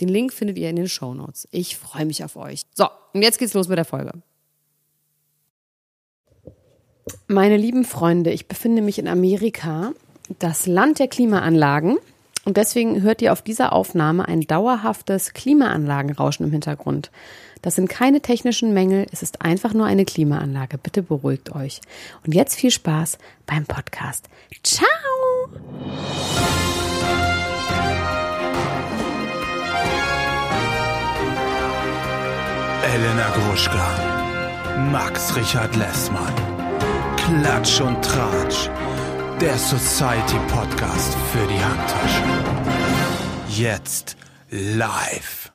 [0.00, 1.46] Den Link findet ihr in den Show Notes.
[1.50, 2.62] Ich freue mich auf euch.
[2.74, 4.12] So, und jetzt geht's los mit der Folge.
[7.26, 9.92] Meine lieben Freunde, ich befinde mich in Amerika,
[10.38, 11.98] das Land der Klimaanlagen.
[12.44, 17.10] Und deswegen hört ihr auf dieser Aufnahme ein dauerhaftes Klimaanlagenrauschen im Hintergrund.
[17.62, 20.78] Das sind keine technischen Mängel, es ist einfach nur eine Klimaanlage.
[20.78, 21.82] Bitte beruhigt euch.
[22.24, 24.30] Und jetzt viel Spaß beim Podcast.
[24.62, 24.88] Ciao!
[32.82, 36.32] Elena Gruschka, Max Richard Lessmann,
[37.16, 38.70] Klatsch und Tratsch,
[39.38, 42.22] der Society Podcast für die Handtasche.
[43.50, 44.16] Jetzt
[44.48, 45.52] live.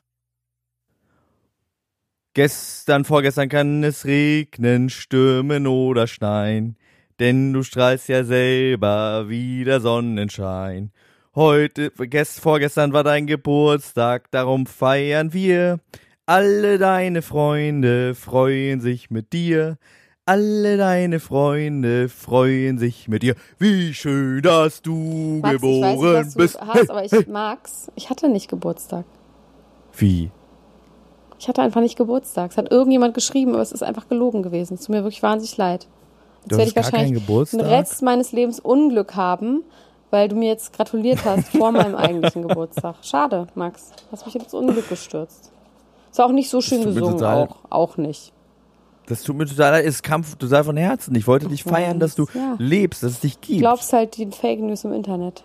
[2.34, 6.76] Gestern, vorgestern kann es regnen, stürmen oder schneien,
[7.18, 10.92] denn du strahlst ja selber wie der Sonnenschein.
[11.34, 15.80] Heute, gest, vorgestern war dein Geburtstag, darum feiern wir.
[16.28, 19.78] Alle deine Freunde freuen sich mit dir.
[20.24, 23.36] Alle deine Freunde freuen sich mit dir.
[23.58, 26.60] Wie schön, dass du Max, geboren ich weiß nicht, was du bist.
[26.60, 27.92] Hast, aber ich mag's.
[27.94, 29.04] Ich hatte nicht Geburtstag.
[29.96, 30.32] Wie?
[31.38, 32.50] Ich hatte einfach nicht Geburtstag.
[32.50, 34.74] Es hat irgendjemand geschrieben, aber es ist einfach gelogen gewesen.
[34.74, 35.86] Es tut mir wirklich wahnsinnig leid.
[36.40, 39.62] Jetzt Du werde ich wahrscheinlich den Rest meines Lebens Unglück haben,
[40.10, 42.96] weil du mir jetzt gratuliert hast vor meinem eigentlichen Geburtstag.
[43.02, 43.92] Schade, Max.
[44.10, 45.52] Hast mich ins Unglück gestürzt.
[46.16, 47.56] Ist auch nicht so schön gesungen, total- auch.
[47.68, 48.32] Auch nicht.
[49.06, 49.84] Das tut mir total leid.
[49.84, 51.14] Es kam total von Herzen.
[51.14, 52.54] Ich wollte dich feiern, dass du Ja.
[52.58, 53.58] lebst, dass es dich gibt.
[53.58, 55.44] Du glaubst halt die Fake News im Internet.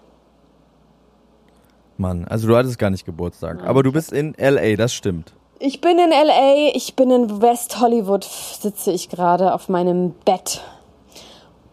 [1.97, 3.63] Mann, also du hattest gar nicht Geburtstag.
[3.65, 5.33] Aber du bist in L.A., das stimmt.
[5.59, 10.61] Ich bin in LA, ich bin in West Hollywood, sitze ich gerade auf meinem Bett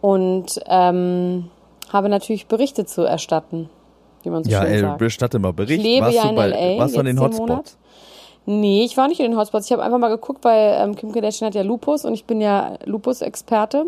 [0.01, 1.49] und ähm,
[1.91, 3.69] habe natürlich Berichte zu erstatten,
[4.23, 4.97] wie man so Ja, schön ey, sagt.
[4.99, 5.79] bestatte mal Bericht.
[5.79, 7.25] Ich lebe warst ja du in bei, LA warst du an den den.
[7.25, 7.77] Hotspots?
[8.51, 9.67] Nee, ich war nicht in den Hotspots.
[9.67, 12.41] Ich habe einfach mal geguckt, weil ähm, Kim Kardashian hat ja Lupus und ich bin
[12.41, 13.85] ja Lupus-Experte.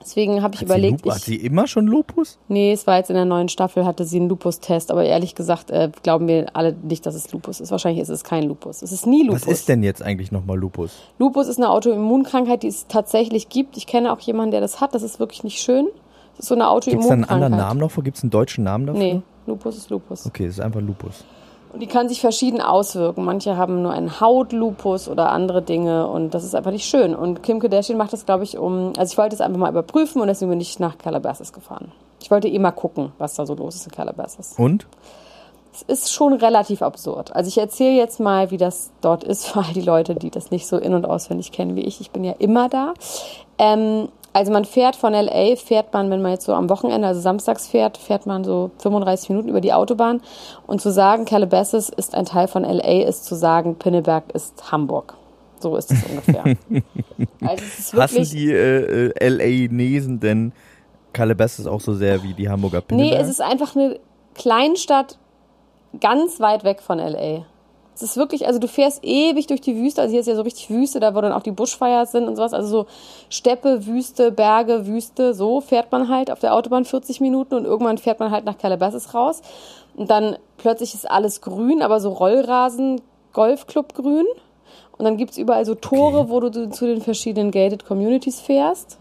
[0.00, 1.12] Deswegen habe ich Hat sie, überlegt, Lupus?
[1.12, 2.38] Hat ich, sie immer schon Lupus?
[2.48, 5.70] nee, es war jetzt in der neuen Staffel, hatte sie einen Lupus-Test, aber ehrlich gesagt
[5.70, 7.70] äh, glauben wir alle nicht, dass es Lupus ist.
[7.70, 8.80] Wahrscheinlich ist es kein Lupus.
[8.80, 9.42] Es ist nie Lupus.
[9.42, 10.92] Was ist denn jetzt eigentlich nochmal Lupus?
[11.18, 13.76] Lupus ist eine Autoimmunkrankheit, die es tatsächlich gibt.
[13.76, 14.94] Ich kenne auch jemanden, der das hat.
[14.94, 15.86] Das ist wirklich nicht schön.
[16.36, 17.30] Das ist so eine Gibt es da einen Autoimmunkrankheit.
[17.30, 18.02] anderen Namen noch?
[18.02, 19.02] Gibt es einen deutschen Namen dafür?
[19.02, 20.24] Nee, Lupus ist Lupus.
[20.24, 21.26] Okay, es ist einfach Lupus.
[21.72, 23.24] Und die kann sich verschieden auswirken.
[23.24, 27.14] Manche haben nur einen Hautlupus oder andere Dinge und das ist einfach nicht schön.
[27.14, 28.92] Und Kim Kardashian macht das, glaube ich, um.
[28.98, 31.90] Also ich wollte es einfach mal überprüfen und deswegen bin ich nach Calabasas gefahren.
[32.20, 34.54] Ich wollte eh mal gucken, was da so los ist in Calabasas.
[34.58, 34.86] Und?
[35.74, 37.34] Es ist schon relativ absurd.
[37.34, 40.50] Also ich erzähle jetzt mal, wie das dort ist für all die Leute, die das
[40.50, 42.02] nicht so in- und auswendig kennen wie ich.
[42.02, 42.92] Ich bin ja immer da.
[43.56, 47.20] Ähm, also man fährt von LA, fährt man, wenn man jetzt so am Wochenende, also
[47.20, 50.22] samstags fährt, fährt man so 35 Minuten über die Autobahn.
[50.66, 55.14] Und zu sagen, Calabasas ist ein Teil von LA, ist zu sagen, Pinneberg ist Hamburg.
[55.60, 56.44] So ist es ungefähr.
[57.40, 58.30] also es ist Hassen wirklich...
[58.30, 60.52] die äh, äh, L.A.-Nesen denn
[61.12, 63.12] Calabasas auch so sehr wie die Hamburger Pinneberg?
[63.12, 64.00] Nee, es ist einfach eine
[64.34, 65.18] Kleinstadt
[66.00, 67.44] ganz weit weg von LA.
[67.94, 70.42] Es ist wirklich, also du fährst ewig durch die Wüste, also hier ist ja so
[70.42, 72.86] richtig Wüste, da wo dann auch die Bushfires sind und sowas, also so
[73.28, 77.98] Steppe, Wüste, Berge, Wüste, so fährt man halt auf der Autobahn 40 Minuten und irgendwann
[77.98, 79.42] fährt man halt nach Calabasas raus
[79.94, 83.02] und dann plötzlich ist alles grün, aber so Rollrasen,
[83.34, 84.26] Golfclub grün
[84.96, 86.30] und dann gibt's überall so Tore, Okay.
[86.30, 88.98] wo du zu den verschiedenen gated Communities fährst.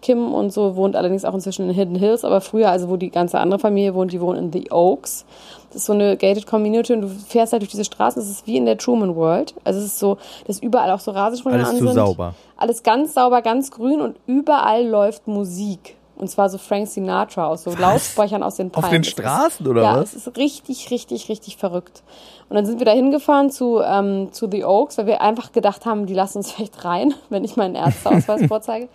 [0.00, 3.10] Kim und so wohnt allerdings auch inzwischen in Hidden Hills, aber früher, also wo die
[3.10, 5.24] ganze andere Familie wohnt, die wohnt in The Oaks.
[5.68, 8.46] Das ist so eine gated Community und du fährst halt durch diese Straßen, das ist
[8.46, 9.54] wie in der Truman World.
[9.64, 11.92] Also es ist so, dass überall auch so Rasensprenger Alles an sind.
[11.94, 12.34] sauber.
[12.56, 15.96] Alles ganz sauber, ganz grün und überall läuft Musik.
[16.16, 18.86] Und zwar so Frank Sinatra aus so Lautsprechern aus den Palmen.
[18.86, 20.14] Auf den Es ist- Straßen oder ja, was?
[20.14, 22.02] es ist richtig, richtig, richtig verrückt.
[22.48, 25.86] Und dann sind wir da hingefahren zu, ähm, zu The Oaks, weil wir einfach gedacht
[25.86, 28.88] haben, die lassen uns vielleicht rein, wenn ich meinen Ärzteausweis vorzeige.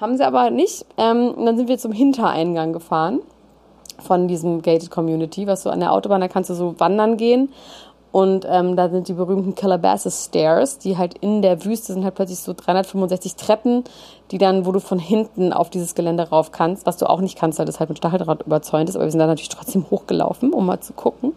[0.00, 0.86] Haben sie aber nicht.
[0.96, 3.20] Ähm, und dann sind wir zum Hintereingang gefahren
[3.98, 7.52] von diesem Gated Community, was so an der Autobahn, da kannst du so wandern gehen.
[8.10, 12.14] Und ähm, da sind die berühmten Calabasas Stairs, die halt in der Wüste sind halt
[12.14, 13.84] plötzlich so 365 Treppen,
[14.30, 17.38] die dann, wo du von hinten auf dieses Gelände rauf kannst, was du auch nicht
[17.38, 18.96] kannst, weil das halt mit Stacheldraht überzäunt ist.
[18.96, 21.34] Aber wir sind da natürlich trotzdem hochgelaufen, um mal zu gucken.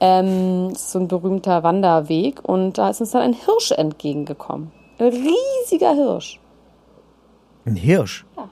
[0.00, 4.72] Ähm, das ist so ein berühmter Wanderweg und da ist uns dann ein Hirsch entgegengekommen.
[4.98, 6.40] Ein riesiger Hirsch.
[7.64, 8.24] Ein Hirsch?
[8.36, 8.48] Ja.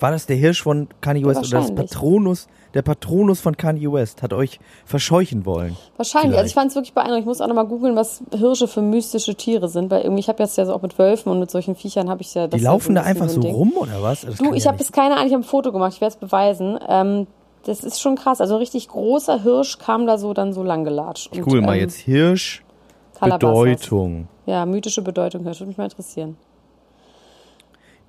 [0.00, 1.72] War das der Hirsch von Kanye West oder das.
[1.74, 5.76] Patronus, der Patronus von Kanye West hat euch verscheuchen wollen?
[5.96, 6.36] Wahrscheinlich.
[6.36, 6.54] Also ich Vielleicht.
[6.54, 7.20] fand es wirklich beeindruckend.
[7.20, 10.42] Ich muss auch nochmal googeln, was Hirsche für mystische Tiere sind, weil irgendwie, ich habe
[10.42, 12.48] jetzt ja so auch mit Wölfen und mit solchen Viechern habe ich ja.
[12.48, 13.54] das Die laufen da einfach so Ding.
[13.54, 14.22] rum oder was?
[14.22, 16.14] Das Du, ich ja habe bis keine Ahnung, ich habe ein Foto gemacht, ich werde
[16.14, 16.80] es beweisen.
[16.88, 17.28] Ähm,
[17.64, 18.40] das ist schon krass.
[18.40, 21.30] Also ein richtig großer Hirsch kam da so dann so lang gelatscht.
[21.32, 22.64] Ich google mal jetzt Hirsch.
[23.20, 24.26] Bedeutung.
[24.46, 25.60] Ja, mythische Bedeutung, Hirsch.
[25.60, 26.36] Würde mich mal interessieren.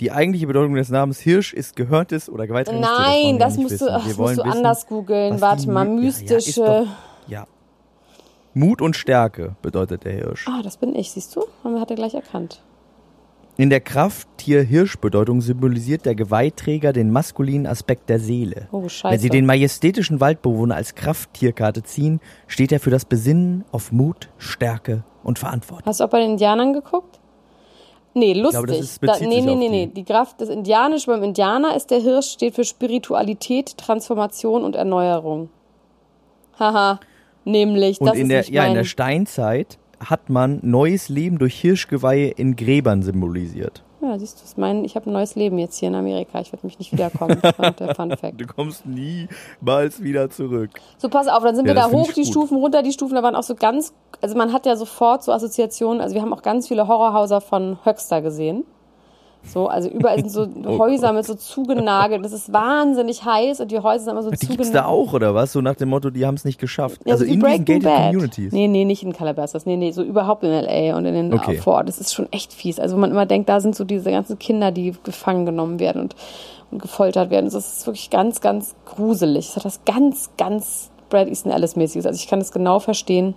[0.04, 2.90] Die eigentliche Bedeutung des Namens Hirsch ist gehörtes oder gewaltiges Tier.
[2.90, 3.88] Nein, das musst du, wissen.
[3.90, 5.40] ach, Wir das musst du wissen, anders googeln.
[5.40, 6.60] Warte mal, My- Ja, ja, mystische.
[6.66, 6.88] doch-
[7.30, 7.48] Ja.
[8.54, 10.46] Mut und Stärke bedeutet der Hirsch.
[10.50, 11.46] ah, das bin ich, siehst du?
[11.80, 12.62] Hat er gleich erkannt.
[13.56, 18.68] In der Krafttier-Hirsch-Bedeutung symbolisiert der Geweihträger den maskulinen Aspekt der Seele.
[18.74, 19.14] Oh, scheiße.
[19.14, 24.28] Wenn Sie den majestätischen Waldbewohner als Krafttierkarte ziehen, steht er für das Besinnen auf Mut,
[24.38, 25.86] Stärke und Verantwortung.
[25.86, 27.22] Hast du auch bei den Indianern geguckt?
[28.15, 28.51] Nee, lustig.
[28.51, 29.69] glaube, das ist- da, nee, nee, auf nee, die.
[29.69, 29.88] nee.
[29.88, 35.50] Die Kraft des Indianischen beim Indianer ist der Hirsch, steht für Spiritualität, Transformation und Erneuerung.
[36.60, 37.00] Haha.
[37.45, 41.39] Nämlich, Und das in ist der, nicht ja, in der Steinzeit hat man neues Leben
[41.39, 43.83] durch Hirschgeweihe in Gräbern symbolisiert.
[44.04, 46.40] Ja, siehst du, ist mein, ich habe ein neues Leben jetzt hier in Amerika.
[46.40, 47.42] Ich werde mich nicht wiederkommen.
[47.58, 48.40] War der Fun Fact.
[48.40, 50.72] Du kommst niemals wieder zurück.
[50.98, 52.30] So, pass auf, dann sind Ja, wir da hoch, ich die gut.
[52.30, 53.16] Stufen, runter die Stufen.
[53.16, 56.02] Da waren auch so ganz, also man hat ja sofort so Assoziationen.
[56.02, 58.66] Also wir haben auch ganz viele Horrorhauser von Höxter gesehen.
[59.45, 62.24] So, also überall sind so Oh Häuser mit so zugenagelt.
[62.24, 64.75] Das ist wahnsinnig heiß und die Häuser sind immer so Die gibt's zugenagelt.
[64.75, 65.51] da auch, oder was?
[65.51, 67.01] So nach dem Motto, die haben es nicht geschafft.
[67.06, 68.12] Ja, also so in diesen gated Bad.
[68.12, 68.51] Communities.
[68.54, 69.66] Nee, nee, nicht in Calabasas.
[69.66, 70.95] Nee, nee, so überhaupt in L.A.
[70.98, 71.57] und in den Okay.
[71.57, 71.88] Vorort.
[71.90, 72.80] Das ist schon echt fies.
[72.80, 76.16] Also man immer denkt, da sind so diese ganzen Kinder, die gefangen genommen werden und,
[76.72, 77.46] und gefoltert werden.
[77.51, 79.50] Das ist wirklich ganz, ganz gruselig.
[79.50, 82.06] Es hat was ganz, ganz Brad Easton Ellis-mäßiges.
[82.06, 83.36] Also ich kann es genau verstehen,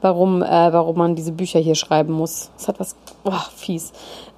[0.00, 2.50] warum, äh, warum man diese Bücher hier schreiben muss.
[2.58, 2.94] Es hat was,
[3.24, 3.92] boah, fies.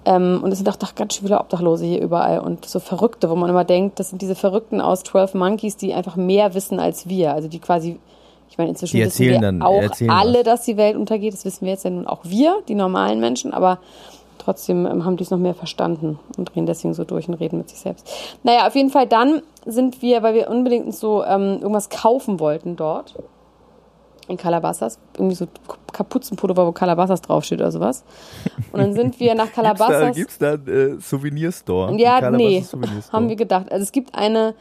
[0.04, 3.34] Ähm, und es sind auch ganz schön viele Obdachlose hier überall und so Verrückte, wo
[3.36, 7.08] man immer denkt, das sind diese Verrückten aus 12 Monkeys, die einfach mehr wissen als
[7.08, 7.32] wir.
[7.34, 7.98] Also die quasi,
[8.48, 10.44] ich meine, inzwischen wissen wir dann- auch alle, was.
[10.44, 11.34] dass die Welt untergeht.
[11.34, 13.78] Das wissen wir jetzt ja nun auch wir, die normalen Menschen, aber
[14.38, 17.58] trotzdem ähm, haben die es noch mehr verstanden und drehen deswegen so durch und reden
[17.58, 18.08] mit sich selbst.
[18.44, 22.76] Naja, auf jeden Fall dann sind wir, weil wir unbedingt so ähm, irgendwas kaufen wollten
[22.76, 23.14] dort
[24.28, 25.46] in Calabasas, irgendwie so
[25.92, 28.04] Kapuzenpullover, wo Calabasas draufsteht oder sowas.
[28.72, 30.16] Und dann sind wir nach Gibt's da, Calabasas.
[30.16, 31.96] gibt's da einen äh, Souvenirstore?
[31.96, 33.12] Ja, Calabasas nee, Souvenirstore?
[33.12, 33.72] haben wir gedacht.
[33.72, 34.54] Also es gibt eine,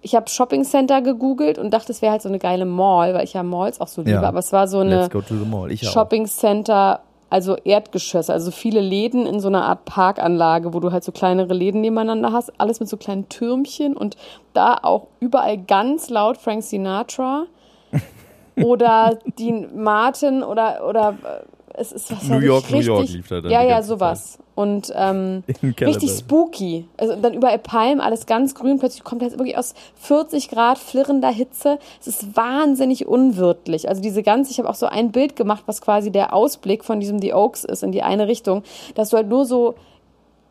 [0.00, 3.24] ich habe Shopping Center gegoogelt und dachte, es wäre halt so eine geile Mall, weil
[3.24, 4.22] ich ja Malls auch so liebe, Ja.
[4.22, 5.08] aber es war so eine.
[5.80, 11.02] Shopping Center, also Erdgeschosse, also viele Läden in so einer Art Parkanlage, wo du halt
[11.04, 14.16] so kleinere Läden nebeneinander hast, alles mit so kleinen Türmchen und
[14.52, 17.44] da auch überall ganz laut Frank Sinatra
[18.56, 21.44] oder Dean Martin oder oder äh,
[21.74, 24.38] es ist was New York, richtig, New York lief da dann Ja, ja, sowas.
[24.54, 26.86] Und ähm, richtig spooky.
[26.98, 28.78] Also dann überall Palmen, alles ganz grün.
[28.78, 31.78] Plötzlich kommt das wirklich aus 40 Grad flirrender Hitze.
[32.00, 33.88] Es ist wahnsinnig unwirtlich.
[33.88, 37.00] Also diese ganze, ich habe auch so ein Bild gemacht, was quasi der Ausblick von
[37.00, 38.62] diesem The Oaks ist in die eine Richtung,
[38.94, 39.74] dass du halt nur so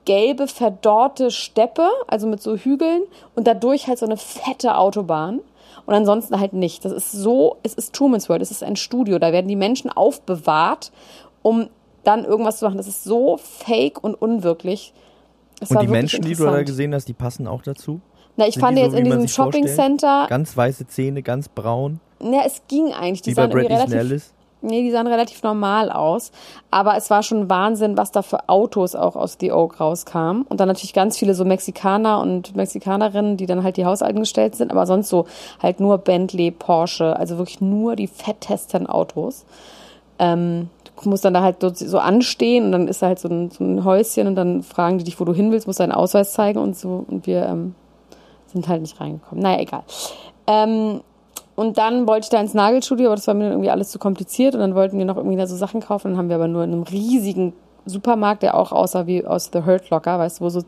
[0.06, 3.04] gelbe, verdorrte Steppe, also mit so Hügeln
[3.36, 5.42] und dadurch halt so eine fette Autobahn.
[5.92, 6.86] Und ansonsten halt nicht.
[6.86, 9.20] Das ist so, es ist Truman's World, es ist ein Studio.
[9.20, 10.90] Da werden die Menschen aufbewahrt,
[11.42, 11.68] um
[12.06, 12.78] dann irgendwas zu machen.
[12.78, 14.94] Das ist so fake und unwirklich.
[15.60, 18.00] Es Und die Menschen, die du da gesehen hast, die passen auch dazu?
[18.38, 19.68] Na, ich Sind fand die so, jetzt in wie man diesem Shopping?
[19.68, 23.24] Center, Ganz weiße Zähne, ganz braun, na, es ging eigentlich.
[23.24, 24.34] Die wie bei Brad irgendwie relativ Ellis.
[24.62, 26.32] Nee, die sahen relativ normal aus.
[26.70, 30.44] Aber es war schon Wahnsinn, was da für Autos auch aus The Oak rauskamen.
[30.44, 34.56] Und dann natürlich ganz viele so Mexikaner und Mexikanerinnen, die dann halt die Haushalten gestellt
[34.56, 34.72] sind.
[34.72, 35.26] Aber sonst so
[35.62, 37.16] halt nur Bentley, Porsche.
[37.18, 39.46] Also wirklich nur die fettesten Autos.
[40.20, 40.70] Ähm,
[41.02, 43.50] du musst dann da halt so, so anstehen und dann ist da halt so ein,
[43.50, 46.34] so ein Häuschen und dann fragen die dich, wo du hin willst, musst deinen Ausweis
[46.34, 47.04] zeigen und so.
[47.08, 47.74] Und wir ähm,
[48.46, 49.42] sind halt nicht reingekommen.
[49.42, 49.84] Naja, egal.
[50.46, 51.02] Ähm,
[51.62, 54.56] und dann wollte ich da ins Nagelstudio, aber das war mir irgendwie alles zu kompliziert.
[54.56, 56.10] Und dann wollten wir noch irgendwie da so Sachen kaufen.
[56.10, 57.54] Dann haben wir aber nur in einem riesigen
[57.86, 60.64] Supermarkt, der auch aussah wie aus The Hurt Locker, weißt du, wo so,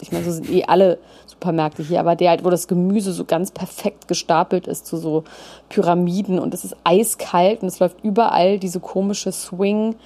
[0.00, 3.24] ich meine, so sind eh alle Supermärkte hier, aber der halt, wo das Gemüse so
[3.24, 5.24] ganz perfekt gestapelt ist zu so
[5.68, 9.96] Pyramiden und es ist eiskalt und es läuft überall diese komische Swing.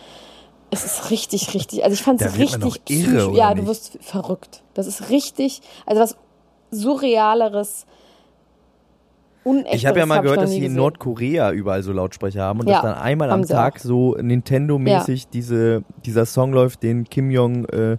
[0.70, 4.62] Es ist richtig, richtig, also ich fand es richtig irre, Ja, du wirst verrückt.
[4.74, 6.16] Das ist richtig, also was
[6.70, 7.86] surrealeres,
[9.48, 10.74] Unechteres Ich habe ja mal hab gehört, dass sie in.
[10.74, 13.80] Nordkorea überall so Lautsprecher haben und Ja, dass dann einmal am Tag auch.
[13.80, 17.96] so Nintendo-mäßig diese, dieser Song läuft, den Kim Jong äh,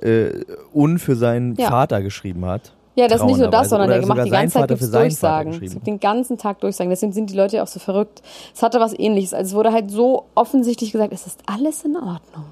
[0.00, 0.44] äh,
[0.74, 1.68] Un für seinen Ja.
[1.68, 2.72] Vater geschrieben hat.
[2.96, 5.52] Ja, das ist nicht nur das, sondern Oder der macht die ganze Zeit gibt's Durchsagen.
[5.62, 6.90] Es gibt den ganzen Tag Durchsagen.
[6.90, 8.20] Deswegen sind die Leute ja auch so verrückt.
[8.54, 9.32] Es hatte was ähnliches.
[9.32, 12.46] Also es wurde halt so offensichtlich gesagt, es ist alles in Ordnung.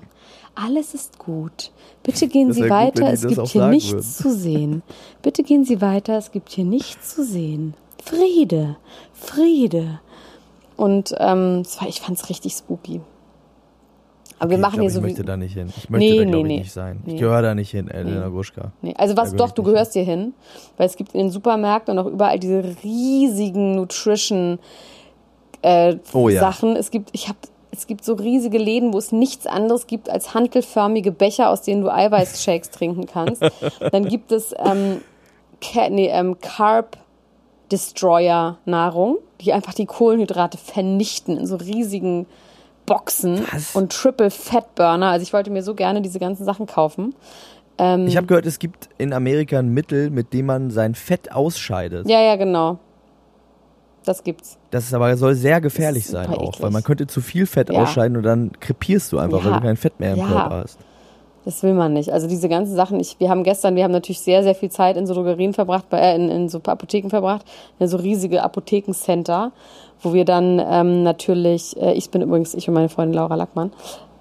[0.55, 1.71] Alles ist gut.
[2.03, 4.03] Bitte gehen Sie gut, weiter, die es gibt hier nichts würden.
[4.03, 4.83] zu sehen.
[5.23, 7.75] Bitte gehen Sie weiter, es gibt hier nichts zu sehen.
[8.09, 8.77] Friede,
[9.13, 10.01] Friede.
[10.77, 13.01] Und ähm, war, ich fand es richtig spooky.
[14.39, 15.73] Aber wir Okay, machen ich hier so ich möchte da nicht hin.
[15.77, 16.59] Ich möchte Nee, da, nee, glaube ich, nee.
[16.61, 17.03] nicht sein.
[17.05, 17.15] Nee.
[17.15, 18.71] Ich gehöre da nicht hin, Elena Gruschka.
[18.83, 20.33] Nee, also was doch, du ich gehörst hier hin,
[20.77, 24.61] weil es gibt in den Supermärkten und auch überall diese riesigen Nutrition
[25.63, 26.41] äh, Oh ja.
[26.41, 26.77] Sachen.
[26.77, 27.39] Es gibt, ich habe,
[27.73, 31.83] es gibt so riesige Läden, wo es nichts anderes gibt als hantelförmige Becher, aus denen
[31.83, 33.43] du Eiweißshakes trinken kannst.
[33.93, 35.01] Dann gibt es ähm,
[35.61, 36.97] Ca nee, ähm, Carb
[37.71, 42.27] Destroyer Nahrung, die einfach die Kohlenhydrate vernichten in so riesigen
[42.87, 43.75] Boxen Was?
[43.77, 45.09] und Triple Fat Burner.
[45.09, 47.15] Also ich wollte mir so gerne diese ganzen Sachen kaufen.
[47.77, 51.31] Ähm, Ich habe gehört, es gibt in Amerika ein Mittel, mit dem man sein Fett
[51.33, 52.09] ausscheidet.
[52.09, 52.79] Ja, ja, genau.
[54.05, 54.57] Das gibt's.
[54.71, 56.63] Das ist aber soll sehr gefährlich sein auch, eklig.
[56.63, 57.83] weil man könnte zu viel Fett Ja.
[57.83, 59.51] ausscheiden und dann krepierst du einfach, Ja.
[59.51, 60.27] weil du kein Fett mehr im Ja.
[60.27, 60.79] Körper hast.
[61.49, 62.13] Das will man nicht.
[62.13, 64.99] Also diese ganzen Sachen, ich, wir haben gestern, wir haben natürlich sehr, sehr viel Zeit
[64.99, 67.47] in so Drogerien verbracht, bei, äh, in, in so Apotheken verbracht,
[67.79, 69.53] in so riesige Apothekencenter,
[70.03, 73.73] wo wir dann ähm, natürlich, äh, ich bin übrigens, ich und meine Freundin Laura Lackmann,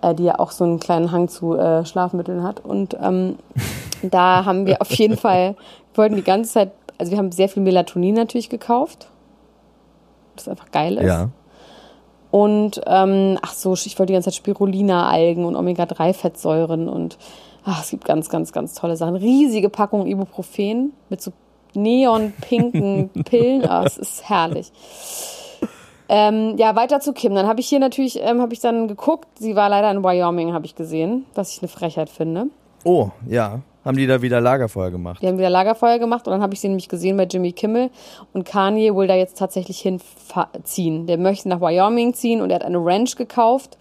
[0.02, 2.64] äh, die ja auch so einen kleinen Hang zu äh, Schlafmitteln hat.
[2.64, 3.36] Und ähm,
[4.04, 5.58] da haben wir auf jeden Fall,
[5.96, 9.10] wir wollten die ganze Zeit, also wir haben sehr viel Melatonin natürlich gekauft,
[10.38, 11.08] das einfach geil ist.
[11.08, 11.28] Ja.
[12.38, 17.18] Und ähm, ach so, ich wollte die ganze Zeit Spirulina-Algen und Omega-3-Fettsäuren und
[17.66, 19.16] ach, es gibt ganz, ganz, ganz tolle Sachen.
[19.16, 21.32] Riesige Packungen Ibuprofen mit so
[21.74, 23.68] neonpinken Pillen.
[23.68, 24.72] Ah, es ist herrlich.
[26.10, 27.34] Ähm, ja, weiter zu Kim.
[27.34, 29.28] Dann habe ich hier natürlich, ähm, habe ich dann geguckt.
[29.40, 32.50] Sie war leider in Wyoming, habe ich gesehen, was ich eine Frechheit finde.
[32.84, 33.62] Oh, ja.
[33.88, 35.22] Haben die da wieder Lagerfeuer gemacht?
[35.22, 37.90] Die haben wieder Lagerfeuer gemacht und dann habe ich sie nämlich gesehen bei Jimmy Kimmel
[38.34, 41.08] und Kanye will da jetzt tatsächlich hinziehen.
[41.08, 43.78] Der möchte nach Wyoming ziehen und er hat eine Ranch gekauft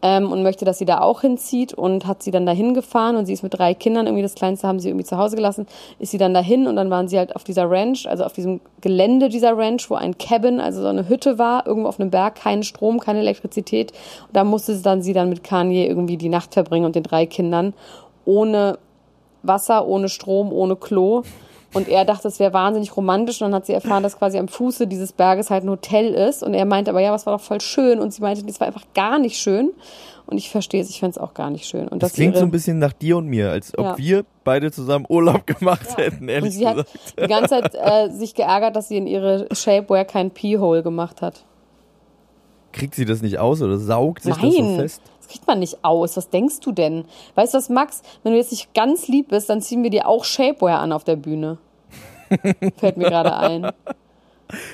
[0.00, 3.26] ähm, und möchte, dass sie da auch hinzieht und hat sie dann dahin gefahren und
[3.26, 5.66] sie ist mit drei Kindern, irgendwie das Kleinste haben sie irgendwie zu Hause gelassen,
[5.98, 8.62] ist sie dann dahin und dann waren sie halt auf dieser Ranch, also auf diesem
[8.80, 12.36] Gelände dieser Ranch, wo ein Cabin, also so eine Hütte war, irgendwo auf einem Berg,
[12.36, 13.92] kein Strom, keine Elektrizität
[14.26, 17.02] und da musste sie dann sie dann mit Kanye irgendwie die Nacht verbringen und den
[17.02, 17.74] drei Kindern
[18.26, 18.78] ohne
[19.46, 21.22] Wasser, ohne Strom, ohne Klo.
[21.72, 23.42] Und er dachte, es wäre wahnsinnig romantisch.
[23.42, 26.42] Und dann hat sie erfahren, dass quasi am Fuße dieses Berges halt ein Hotel ist.
[26.44, 27.98] Und er meinte aber, ja, was war doch voll schön.
[27.98, 29.70] Und sie meinte, das war einfach gar nicht schön.
[30.26, 31.88] Und ich verstehe es, ich fände es auch gar nicht schön.
[31.88, 33.98] Und Das dass klingt so ein bisschen nach dir und mir, als ob Ja.
[33.98, 37.14] wir beide zusammen Urlaub gemacht hätten, Und ehrlich sie hat gesagt.
[37.20, 41.44] die ganze Zeit äh, sich geärgert, dass sie in ihre Shapewear kein Pee-Hole gemacht hat.
[42.72, 45.02] Kriegt sie das nicht aus oder saugt sich das so Nein, fest?
[45.24, 46.16] Das kriegt man nicht aus.
[46.16, 47.06] Was denkst du denn?
[47.34, 48.02] Weißt du was, Max?
[48.22, 51.04] Wenn du jetzt nicht ganz lieb bist, dann ziehen wir dir auch Shapewear an auf
[51.04, 51.58] der Bühne.
[52.76, 53.70] Fällt mir gerade ein.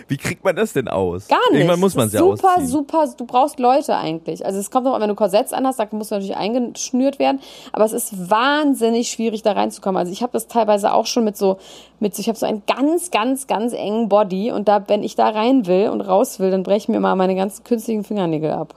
[0.09, 1.29] Wie kriegt man das denn aus?
[1.29, 1.61] Gar nicht.
[1.61, 2.67] Irgendwann muss man es ja super, ausziehen.
[2.67, 4.45] super, du brauchst Leute eigentlich.
[4.45, 7.41] Also es kommt auch, wenn du Korsetts anhast, da musst du natürlich eingeschnürt werden.
[7.73, 9.99] Aber es ist wahnsinnig schwierig, da reinzukommen.
[9.99, 11.59] Also ich habe das teilweise auch schon mit so,
[12.01, 15.15] mit so, ich habe so einen ganz, ganz, ganz engen Body und da, wenn ich
[15.15, 18.51] da rein will und raus will, dann breche ich mir mal meine ganzen künstlichen Fingernägel
[18.51, 18.75] ab.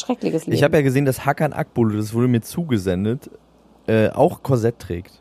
[0.00, 0.54] Schreckliches Leben.
[0.56, 3.30] Ich habe ja gesehen, dass Hakan Akbulut, das wurde mir zugesendet,
[3.86, 5.20] äh, auch Korsett trägt.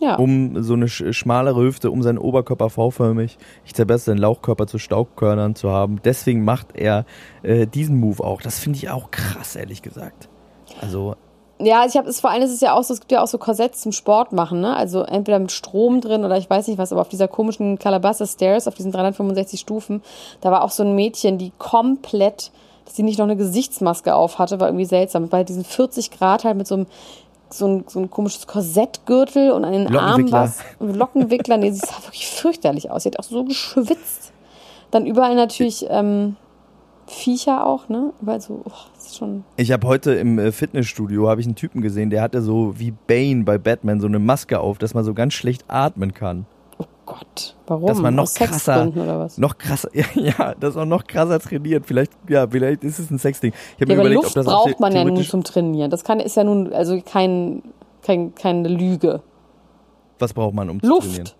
[0.00, 0.16] ja.
[0.16, 4.78] Um so eine sch schmalere Hüfte, um seinen Oberkörper V-förmig, ich zerbessere den Lauchkörper zu
[4.78, 6.00] Staubkörnern zu haben.
[6.04, 7.04] Deswegen macht er
[7.42, 8.42] äh, diesen Move auch.
[8.42, 10.28] Das finde ich auch krass, ehrlich gesagt.
[10.82, 11.14] Also,
[11.58, 13.26] Ja, ich habe es vor allem ist es ja auch so, es gibt ja auch
[13.28, 14.76] so Korsetts zum Sport machen, ne?
[14.76, 18.32] Also entweder mit Strom drin oder ich weiß nicht was, aber auf dieser komischen Calabasas
[18.34, 20.02] Stairs, auf diesen 365 Stufen,
[20.42, 22.50] da war auch so ein Mädchen, die komplett,
[22.86, 25.28] dass sie nicht noch eine Gesichtsmaske auf hatte, war irgendwie seltsam.
[25.28, 26.86] Bei diesen 40 Grad halt mit so einem
[27.50, 30.40] so ein, so ein komisches Korsettgürtel und an den Armen Lockenwickler.
[30.40, 33.04] was Lockenwickler, nee, sie sah wirklich fürchterlich aus.
[33.04, 34.32] Sie hat auch so geschwitzt.
[34.90, 36.36] Dann überall natürlich ähm,
[37.06, 38.12] Viecher auch, ne?
[38.20, 41.54] Überall so, oh, das ist schon ich habe heute im äh, Fitnessstudio habe ich einen
[41.54, 45.04] Typen gesehen, der hatte so wie Bane bei Batman so eine Maske auf, dass man
[45.04, 46.46] so ganz schlecht atmen kann.
[47.06, 47.86] Gott, warum?
[47.86, 49.38] Dass man noch Aus krasser, oder was?
[49.38, 51.86] noch krasser, ja, ja, das auch noch krasser trainiert.
[51.86, 53.52] Vielleicht, ja, vielleicht ist es ein Sexding.
[53.76, 55.44] Ich habe Ja, mir aber überlegt, Luft ob das auch braucht man ja nun zum
[55.44, 55.90] Trainieren.
[55.90, 57.62] Das kann, ist ja nun also kein,
[58.02, 59.22] kein, keine Lüge.
[60.18, 61.06] Was braucht man, um zu Luft.
[61.08, 61.30] trainieren?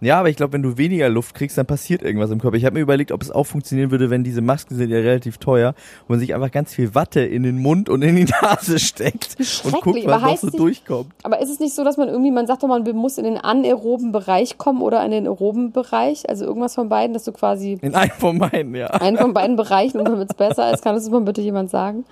[0.00, 2.56] Ja, aber ich glaube, wenn du weniger Luft kriegst, dann passiert irgendwas im Körper.
[2.56, 5.38] Ich habe mir überlegt, ob es auch funktionieren würde, wenn diese Masken sind ja relativ
[5.38, 8.78] teuer und man sich einfach ganz viel Watte in den Mund und in die Nase
[8.78, 11.12] steckt und guckt, was noch so nicht, durchkommt.
[11.24, 13.38] Aber ist es nicht so, dass man irgendwie, man sagt doch, man muss in den
[13.38, 16.28] anaeroben Bereich kommen oder in den aeroben Bereich?
[16.28, 17.78] Also irgendwas von beiden, dass du quasi...
[17.82, 18.86] In einen von beiden, ja.
[18.86, 20.82] Einen von beiden Bereichen und damit es besser ist.
[20.82, 22.04] Kann das mal bitte jemand sagen?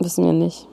[0.00, 0.66] Wissen wir nicht.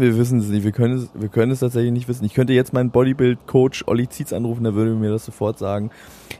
[0.00, 0.64] Wir wissen es nicht.
[0.64, 2.24] Wir können es, wir können es tatsächlich nicht wissen.
[2.24, 5.90] Ich könnte jetzt meinen Bodybuild-Coach Olli Zietz anrufen, der würde mir das sofort sagen.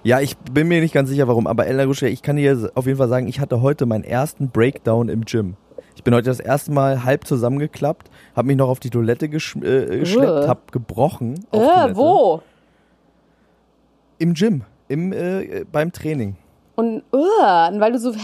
[0.02, 1.46] Ja, ich bin mir nicht ganz sicher, warum.
[1.46, 4.48] Aber Ella Rusche, ich kann dir auf jeden Fall sagen, ich hatte heute meinen ersten
[4.48, 5.56] Breakdown im Gym.
[5.94, 9.56] Ich bin heute das erste Mal halb zusammengeklappt, habe mich noch auf die Toilette gesch
[9.56, 11.44] äh, geschleppt, hab gebrochen.
[11.52, 11.58] Äh,
[11.92, 12.40] wo?
[14.16, 16.36] Im Gym, im, äh, beim Training.
[16.76, 17.18] Und, uh,
[17.78, 18.14] weil du so,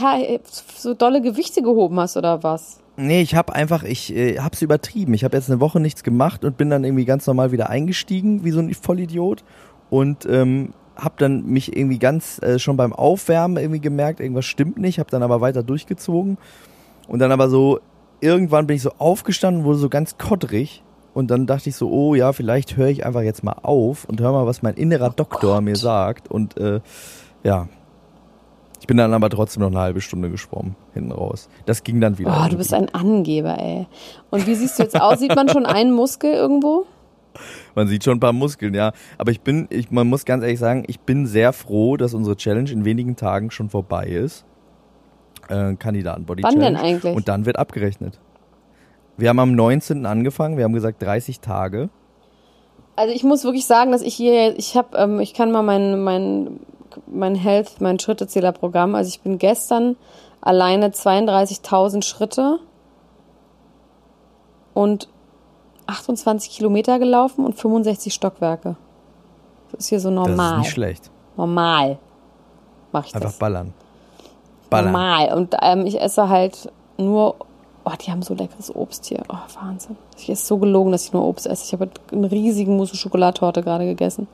[0.74, 2.80] so dolle Gewichte gehoben hast oder was?
[2.96, 5.12] Nee, ich habe einfach, ich äh, hab's übertrieben.
[5.14, 8.44] Ich habe jetzt eine Woche nichts gemacht und bin dann irgendwie ganz normal wieder eingestiegen,
[8.44, 9.44] wie so ein Vollidiot.
[9.90, 14.78] Und ähm, habe dann mich irgendwie ganz äh, schon beim Aufwärmen irgendwie gemerkt, irgendwas stimmt
[14.78, 16.38] nicht, habe dann aber weiter durchgezogen.
[17.06, 17.80] Und dann aber so,
[18.20, 20.82] irgendwann bin ich so aufgestanden, wurde so ganz kottrig.
[21.12, 24.20] Und dann dachte ich so, oh ja, vielleicht höre ich einfach jetzt mal auf und
[24.20, 25.64] hör mal, was mein innerer oh Doktor Gott.
[25.64, 26.30] mir sagt.
[26.30, 26.80] Und äh,
[27.42, 27.68] ja,
[28.80, 31.48] ich bin dann aber trotzdem noch eine halbe Stunde geschwommen, hinten raus.
[31.64, 32.30] Das ging dann wieder.
[32.30, 32.50] Oh, irgendwie.
[32.50, 33.86] du bist ein Angeber, ey.
[34.30, 35.18] Und wie siehst du jetzt aus?
[35.18, 36.86] Sieht man schon einen Muskel irgendwo?
[37.74, 38.92] Man sieht schon ein paar Muskeln, ja.
[39.18, 42.36] Aber ich bin, ich, man muss ganz ehrlich sagen, ich bin sehr froh, dass unsere
[42.36, 44.44] Challenge in wenigen Tagen schon vorbei ist.
[45.48, 47.14] Äh, Kandidaten-Body Wann denn eigentlich?
[47.14, 48.18] Und dann wird abgerechnet.
[49.16, 50.04] Wir haben am 19.
[50.04, 51.88] angefangen, wir haben gesagt 30 Tage.
[52.96, 56.02] Also ich muss wirklich sagen, dass ich hier, ich habe, ähm, ich kann mal meinen
[56.02, 56.60] mein
[57.06, 58.94] mein Health, mein Schrittezählerprogramm.
[58.94, 59.96] Also ich bin gestern
[60.40, 62.58] alleine 32.000 Schritte
[64.74, 65.08] und
[65.86, 68.76] 28 Kilometer gelaufen und 65 Stockwerke.
[69.72, 70.36] Das ist hier so normal.
[70.36, 71.10] Das ist nicht schlecht.
[71.36, 71.98] Normal
[72.92, 73.34] mache ich Einfach das.
[73.34, 73.74] Einfach ballern.
[74.70, 74.92] ballern.
[74.92, 75.34] Normal.
[75.34, 77.36] Und ähm, ich esse halt nur
[77.88, 79.22] Oh, die haben so leckeres Obst hier.
[79.28, 79.96] Oh, Wahnsinn.
[80.18, 81.64] Ich esse so gelogen, dass ich nur Obst esse.
[81.64, 84.26] Ich habe eine riesige Mousse Schokolatorte gerade gegessen.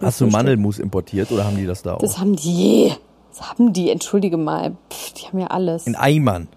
[0.00, 1.98] Hast du Mandelmus importiert oder haben die das da auch?
[1.98, 2.92] Das haben die.
[3.30, 4.76] Das haben die, entschuldige mal.
[4.90, 5.86] Pff, die haben ja alles.
[5.86, 6.48] In Eimern.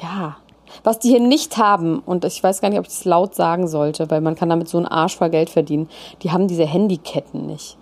[0.00, 0.36] Ja.
[0.84, 3.66] Was die hier nicht haben, und ich weiß gar nicht, ob ich das laut sagen
[3.66, 5.88] sollte, weil man kann damit so einen Arsch voll Geld verdienen,
[6.22, 7.78] die haben diese Handyketten nicht.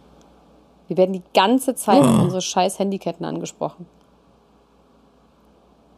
[0.86, 2.22] Wir werden die ganze Zeit oh.
[2.22, 3.86] unsere scheiß Handyketten angesprochen.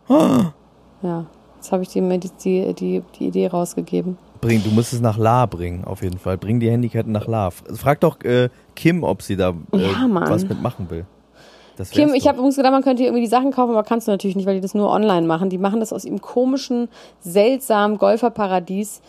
[0.08, 0.44] Oh.
[1.02, 4.16] Ja, jetzt habe ich die, die, die, die Idee rausgegeben.
[4.40, 6.38] Bring, du musst es nach La bringen, auf jeden Fall.
[6.38, 7.50] Bring die Handyketten nach La.
[7.50, 11.06] Frag doch äh, Kim, ob sie da äh, ja, was mitmachen will.
[11.90, 14.36] Kim, ich habe übrigens gedacht, man könnte irgendwie die Sachen kaufen, aber kannst du natürlich
[14.36, 15.50] nicht, weil die das nur online machen.
[15.50, 16.88] Die machen das aus ihrem komischen,
[17.20, 19.02] seltsamen Golferparadies.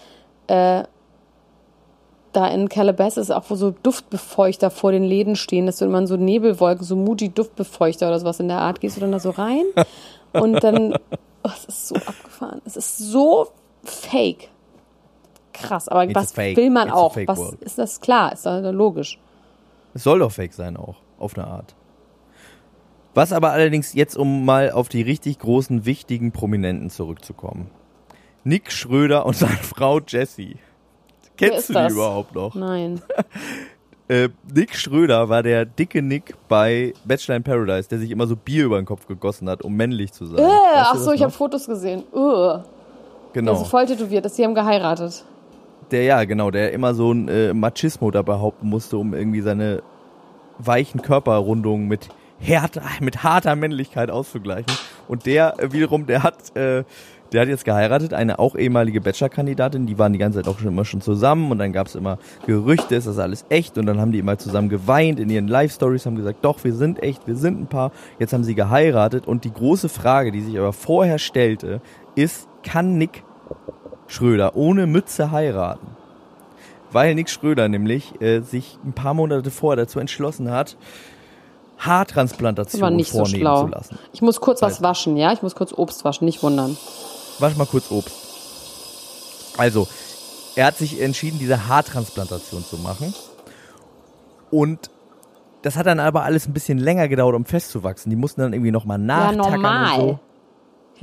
[0.48, 0.84] Äh,
[2.34, 6.08] da in Calabasas, auch wo so Duftbefeuchter vor den Läden stehen, dass du immer in
[6.08, 9.32] so Nebelwolken, so Moody Duftbefeuchter oder sowas in der Art, gehst du dann da so
[9.32, 9.64] rein
[10.34, 10.94] und dann,
[11.44, 12.62] oh, es ist so abgefahren.
[12.66, 13.48] Es ist so
[13.84, 14.50] fake
[15.62, 15.88] krass.
[15.88, 17.16] Aber It's was will man It's auch?
[17.26, 17.62] Was world.
[17.62, 18.34] ist das klar?
[18.34, 19.20] Ist doch logisch.
[19.94, 21.76] Es soll doch fake sein auch, auf eine Art.
[23.14, 27.72] Was aber allerdings jetzt, um mal auf die richtig großen, wichtigen Prominenten zurückzukommen.
[28.44, 30.58] Nick Schröder und seine Frau Jessie.
[31.36, 31.94] Kennst du die das?
[31.94, 32.54] überhaupt noch?
[32.54, 33.02] Nein.
[34.08, 38.36] äh, Nick Schröder war der dicke Nick bei Bachelor in Paradise, der sich immer so
[38.36, 40.38] Bier über den Kopf gegossen hat, um männlich zu sein.
[40.38, 42.04] Äh, ach so, ich habe Fotos gesehen.
[42.14, 42.60] Uh.
[43.34, 43.54] Genau.
[43.54, 44.36] Also voll tätowiert ist.
[44.36, 45.26] Sie haben geheiratet
[45.92, 49.82] der ja, genau, der immer so ein äh, Machismo da behaupten musste, um irgendwie seine
[50.60, 54.72] weichen Körperrundungen mit härter, mit harter Männlichkeit auszugleichen.
[55.08, 56.84] Und der wiederum, der hat, äh,
[57.32, 60.70] der hat jetzt geheiratet, eine auch ehemalige Bachelor-Kandidatin, die waren die ganze Zeit auch schon
[60.70, 64.00] immer schon zusammen und dann gab es immer Gerüchte, ist das alles echt und dann
[64.00, 67.36] haben die immer zusammen geweint in ihren Live-Stories, haben gesagt, doch, wir sind echt, wir
[67.36, 67.92] sind ein Paar.
[68.20, 71.82] Jetzt haben sie geheiratet und die große Frage, die sich aber vorher stellte,
[72.16, 73.24] ist, kann Nick
[74.08, 75.88] Schröder ohne Mütze heiraten.
[76.92, 80.78] Weil Nick Schröder nämlich äh, sich ein paar Monate vorher dazu entschlossen hat,
[81.80, 84.00] Haartransplantation vornehmen so zu lassen.
[84.14, 85.32] Ich muss kurz was waschen, ja?
[85.34, 86.78] Ich muss kurz Obst waschen, nicht wundern.
[87.40, 88.16] Wasch mal kurz Obst.
[89.58, 89.88] Also,
[90.56, 93.14] er hat sich entschieden, diese Haartransplantation zu machen.
[94.50, 94.90] Und
[95.62, 98.10] das hat dann aber alles ein bisschen länger gedauert, um festzuwachsen.
[98.10, 100.00] Die mussten dann irgendwie nochmal nachtackern ja, normal.
[100.00, 100.20] und so.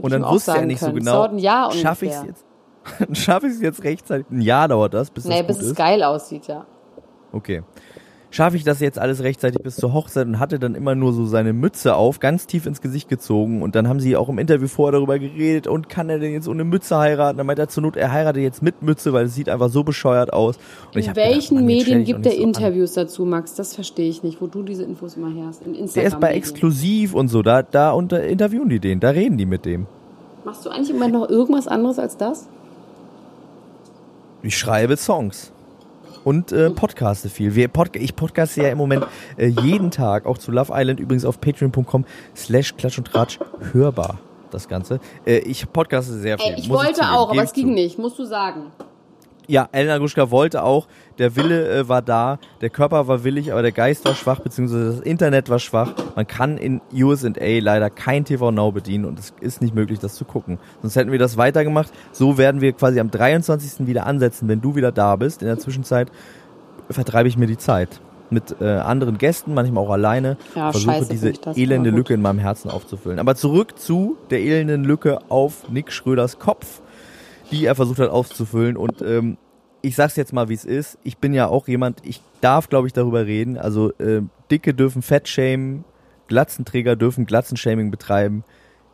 [0.03, 1.05] Und dann wusste er nicht können.
[1.05, 2.45] so genau, schaffe ich es jetzt?
[3.13, 4.27] Schaffe ich es jetzt rechtzeitig?
[4.31, 6.67] Ein Jahr dauert das, bis nee, bis es geil aussieht, ja.
[7.33, 7.63] Okay.
[8.31, 11.25] schaffe ich das jetzt alles rechtzeitig bis zur Hochzeit und hatte dann immer nur so
[11.27, 14.69] seine Mütze auf, ganz tief ins Gesicht gezogen und dann haben sie auch im Interview
[14.69, 17.39] vorher darüber geredet und kann er denn jetzt ohne Mütze heiraten?
[17.39, 19.83] Dann meint er zur Not, er heiratet jetzt mit Mütze, weil es sieht einfach so
[19.85, 20.57] bescheuert aus.
[20.87, 22.45] Und In gedacht, welchen stell Medien gibt er so an.
[22.45, 23.55] Interviews dazu, Max?
[23.55, 25.63] Das verstehe ich nicht, wo du diese Infos immer herst.
[25.63, 25.95] In Instagram.
[25.95, 29.47] Der ist bei Exklusiv und so, da, da unter, interviewen die den, da reden die
[29.47, 29.87] mit dem.
[30.45, 32.49] Machst du eigentlich im Moment noch irgendwas anderes als das?
[34.45, 35.53] Ich schreibe Songs.
[36.23, 37.55] Und äh, podcaste viel.
[37.55, 39.07] Wir Pod ich podcaste ja im Moment
[39.39, 42.05] äh, jeden Tag, auch zu Love Island, übrigens auf patreon.com
[42.37, 43.39] slash klatsch und tratsch
[43.73, 44.19] hörbar,
[44.51, 45.01] das Ganze.
[45.27, 46.53] Äh, ich podcaste sehr viel.
[46.53, 47.73] Ey, ich wollte zugeben, auch, aber es ich ging zu.
[47.73, 48.71] nicht, musst du sagen.
[49.47, 50.87] Ja, Elena Gruschka wollte auch,
[51.19, 54.93] der Wille äh, war da, der Körper war willig, aber der Geist war schwach, beziehungsweise
[54.93, 55.93] das Internet war schwach.
[56.17, 60.15] Man kann in USA leider kein TV Now bedienen und es ist nicht möglich, das
[60.15, 60.59] zu gucken.
[60.81, 61.93] Sonst hätten wir das weitergemacht.
[62.13, 63.87] So werden wir quasi am 23.
[63.87, 65.43] wieder ansetzen, wenn du wieder da bist.
[65.43, 66.11] In der Zwischenzeit
[66.91, 71.11] vertreibe ich mir die Zeit mit äh, anderen Gästen, manchmal auch alleine, Ja, versuche scheiße
[71.11, 71.91] diese elende.
[71.91, 73.19] Lücke in meinem Herzen aufzufüllen.
[73.19, 76.81] Aber zurück zu der elenden Lücke auf Nick Schröders Kopf
[77.51, 78.77] die er versucht hat aufzufüllen.
[78.77, 79.37] Und ähm,
[79.83, 80.99] ich sag's jetzt mal, wie es ist.
[81.03, 83.59] Ich bin ja auch jemand, ich darf, glaube ich, darüber reden.
[83.59, 85.85] Also äh, Dicke dürfen Fett shamen,
[86.27, 88.45] Glatzenträger dürfen Glatzenshaming betreiben.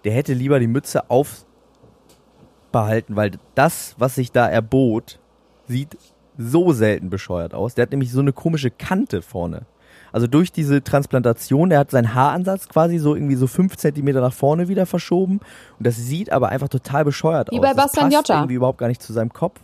[0.05, 5.21] Der hätte lieber die Mütze aufbehalten, weil das, was sich da erbot,
[5.69, 5.97] sieht
[6.37, 7.75] so selten bescheuert aus.
[7.75, 9.67] Der hat nämlich so eine komische Kante vorne.
[10.13, 14.33] Also durch diese Transplantation, der hat seinen Haaransatz quasi so irgendwie so fünf Zentimeter nach
[14.33, 15.41] vorne wieder verschoben.
[15.79, 17.63] Und das sieht aber einfach total bescheuert Wie aus.
[17.63, 18.41] bei Das Bastian passt Jotta.
[18.41, 19.61] irgendwie überhaupt gar nicht zu seinem Kopf.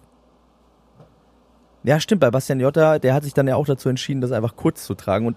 [1.83, 4.57] Ja, stimmt, bei Bastian Jotta, der hat sich dann ja auch dazu entschieden, das einfach
[4.57, 5.27] kurz zu tragen.
[5.27, 5.37] Und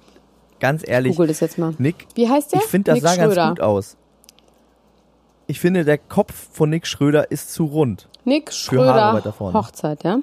[0.59, 1.73] ganz ehrlich, Google das jetzt mal.
[1.77, 2.61] Nick, Wie heißt der?
[2.61, 3.35] ich finde, das Nick sah Schröder.
[3.35, 3.97] ganz gut aus.
[5.47, 8.07] Ich finde, der Kopf von Nick Schröder ist zu rund.
[8.23, 9.53] Nick Haare Schröder.
[9.53, 10.19] Hochzeit, ja?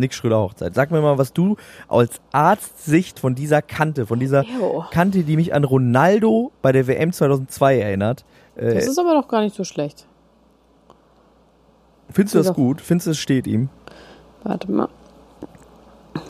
[0.00, 0.74] Nick Schröder Hochzeit.
[0.74, 1.56] Sag mir mal, was du
[1.88, 4.82] als Arztsicht von dieser Kante, von dieser Ew.
[4.90, 8.24] Kante, die mich an Ronaldo bei der WM 2002 erinnert.
[8.56, 10.06] Äh, Das ist aber doch gar nicht so schlecht.
[12.10, 12.80] findest du das gut?
[12.80, 13.68] Findest du, es steht ihm?
[14.42, 14.88] Warte mal.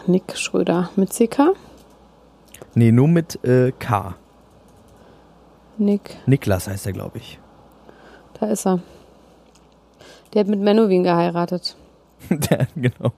[0.07, 1.55] Nick Schröder mit CK.
[2.75, 4.15] Nee, nur mit äh, K.
[5.79, 7.39] Nick, Niklas heißt er, glaube ich.
[8.39, 8.81] da ist er.
[10.35, 11.77] Der hat mit Menowin geheiratet.
[12.31, 13.13] Der, genau.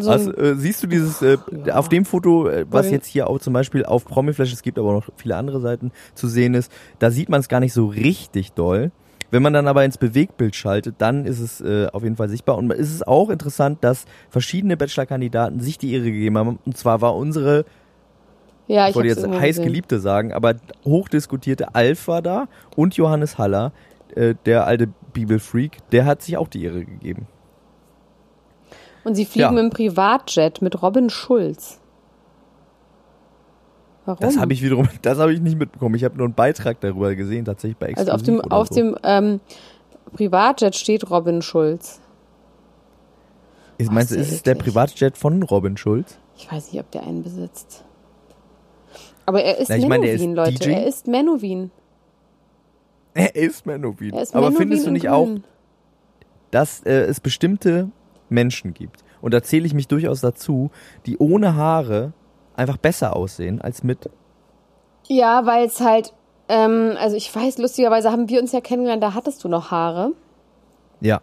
[0.00, 1.76] So Also, äh, siehst du dieses, äh, Ja.
[1.76, 4.92] auf dem Foto, äh, was jetzt hier auch zum Beispiel auf Promiflash, es gibt aber
[4.92, 8.52] noch viele andere Seiten zu sehen ist, da sieht man es gar nicht so richtig
[8.52, 8.92] doll.
[9.30, 12.56] Wenn man dann aber ins Bewegtbild schaltet, dann ist es äh, auf jeden Fall sichtbar.
[12.56, 16.60] Und es ist auch interessant, dass verschiedene Bachelor-Kandidaten sich die Ehre gegeben haben.
[16.64, 17.64] Und zwar war unsere,
[18.68, 19.64] ja, ich wollte jetzt irgendwo heiß gesehen.
[19.64, 22.46] Geliebte sagen, aber hochdiskutierte Alf war da
[22.76, 23.72] und Johannes Haller,
[24.14, 27.26] äh, der alte Bibelfreak, der hat sich auch die Ehre gegeben.
[29.04, 29.62] Und sie fliegen Ja.
[29.62, 31.78] dem Privatjet mit Robin Schulz.
[34.06, 34.20] Warum?
[34.20, 35.94] Das habe ich wiederum, das habe ich nicht mitbekommen.
[35.94, 38.74] Ich habe nur einen Beitrag darüber gesehen, tatsächlich bei Also auf dem, Exklusiv auf so.
[38.74, 39.40] dem ähm,
[40.12, 42.00] Privatjet steht Robin Schulz.
[43.78, 44.54] Ich meinst du, ist es der.
[44.54, 46.18] Privatjet von Robin Schulz?
[46.36, 47.84] Ich weiß nicht, ob der einen besitzt.
[49.26, 50.52] Aber er ist Na, Menowin, Leute.
[50.54, 50.70] DJ.
[50.72, 51.70] Er ist Menowin.
[53.16, 54.12] Er ist Menowin.
[54.12, 55.44] Er ist Aber Menowin findest du nicht auch, Grün.
[56.50, 57.90] dass äh, es bestimmte
[58.34, 60.70] Menschen gibt, und da zähle ich mich durchaus dazu,
[61.06, 62.12] die ohne Haare
[62.56, 64.10] einfach besser aussehen als mit?
[65.06, 66.12] Ja, weil es halt,
[66.48, 70.12] ähm, also ich weiß, lustigerweise haben wir uns ja kennengelernt, da hattest du noch Haare.
[71.00, 71.22] Ja.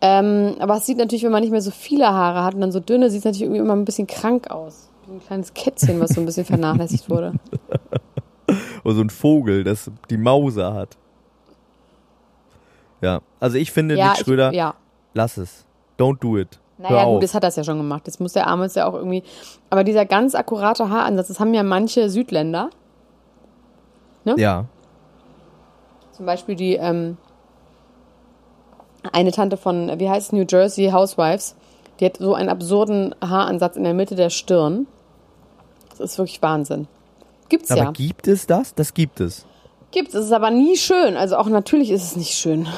[0.00, 2.72] Ähm, aber es sieht natürlich, wenn man nicht mehr so viele Haare hat und dann
[2.72, 4.90] so dünne, sieht es natürlich irgendwie immer ein bisschen krank aus.
[5.06, 7.34] Wie ein kleines Kätzchen, was so ein bisschen vernachlässigt wurde.
[8.84, 10.96] Oder so ein Vogel, das die Mause hat.
[13.00, 14.74] Ja, also ich finde, ja, Nick Schröder, ich, ja.
[15.14, 15.66] lass es.
[16.00, 16.58] Don't do it.
[16.78, 18.04] Naja, gut, das hat das ja schon gemacht.
[18.06, 19.22] Jetzt muss der Arme jetzt ja auch irgendwie.
[19.68, 22.70] Aber dieser ganz akkurate Haaransatz, das haben ja manche Südländer.
[24.24, 24.64] ja.
[26.12, 27.16] Zum Beispiel die, ähm,
[29.12, 31.56] eine Tante von, wie heißt es, New Jersey Housewives,
[31.98, 34.86] die hat so einen absurden Haaransatz in der Mitte der Stirn.
[35.88, 36.88] Das ist wirklich Wahnsinn.
[37.48, 37.90] Gibt's Aber ja.
[37.90, 38.74] gibt es das?
[38.74, 39.46] Das gibt es.
[39.92, 40.14] Gibt's.
[40.14, 41.16] Es ist aber nie schön.
[41.16, 42.68] Also auch natürlich ist es nicht schön.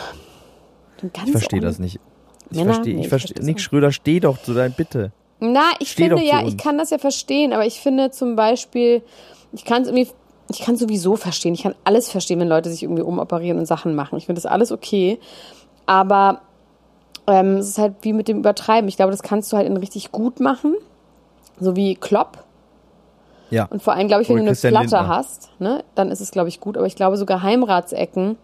[1.24, 1.98] Ich verstehe das nicht.
[2.52, 2.74] Ich Männer?
[2.74, 3.44] verstehe, Nee, ich verstehe.
[3.44, 3.60] Nick.
[3.60, 5.12] Schröder, steh doch zu deinem Bitte.
[5.40, 9.02] Na, ich Steh finde ja, ich kann das ja verstehen, aber ich finde zum Beispiel,
[9.52, 10.08] ich kann es irgendwie,
[10.50, 13.96] ich kann sowieso verstehen, ich kann alles verstehen, wenn Leute sich irgendwie umoperieren und Sachen
[13.96, 14.18] machen.
[14.18, 15.18] Ich finde das alles okay,
[15.84, 16.42] aber
[17.26, 18.86] ähm, es ist halt wie mit dem Übertreiben.
[18.88, 20.76] Ich glaube, das kannst du halt in richtig gut machen,
[21.58, 22.44] so wie Klopp.
[23.50, 23.64] Ja.
[23.66, 25.08] Und vor allem, glaube ich, wenn Oder du eine Christian Platte Lindner.
[25.08, 26.76] hast, ne, dann ist es, glaube ich, gut.
[26.78, 28.38] Aber ich glaube, so Geheimratsecken,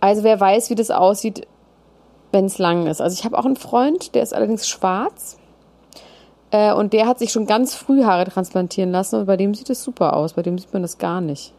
[0.00, 1.46] also wer weiß, wie das aussieht,
[2.32, 3.00] wenn es lang ist.
[3.00, 5.38] Also ich habe auch einen Freund, der ist allerdings schwarz.
[6.50, 9.70] Äh, und der hat sich schon ganz früh Haare transplantieren lassen und bei dem sieht
[9.70, 10.32] es super aus.
[10.34, 11.54] Bei dem sieht man das gar nicht.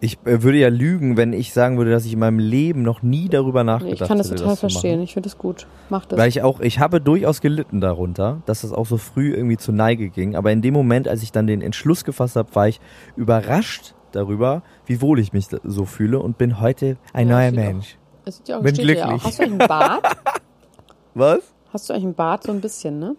[0.00, 3.02] Ich äh, würde ja lügen, wenn ich sagen würde, dass ich in meinem Leben noch
[3.02, 4.60] nie darüber nachgedacht ich kann das hätte, total machen.
[4.60, 5.00] verstehen.
[5.02, 5.66] Ich finde es gut.
[5.88, 6.18] Mach das.
[6.18, 9.74] Weil ich auch, ich habe durchaus gelitten darunter, dass das auch so früh irgendwie zur
[9.74, 10.36] Neige ging.
[10.36, 12.80] Aber in dem Moment, als ich dann den Entschluss gefasst habe, war ich
[13.16, 17.58] überrascht darüber, wie wohl ich mich so fühle und bin heute ein Ja, neuer ich
[17.58, 18.03] auch.
[18.24, 19.08] Es sieht ja auch, bin steht dir ja auch.
[19.10, 19.24] glücklich.
[19.24, 20.16] Hast du eigentlich einen Bart?
[21.14, 21.38] Was?
[21.72, 23.16] Hast du eigentlich einen Bart so ein bisschen, ne?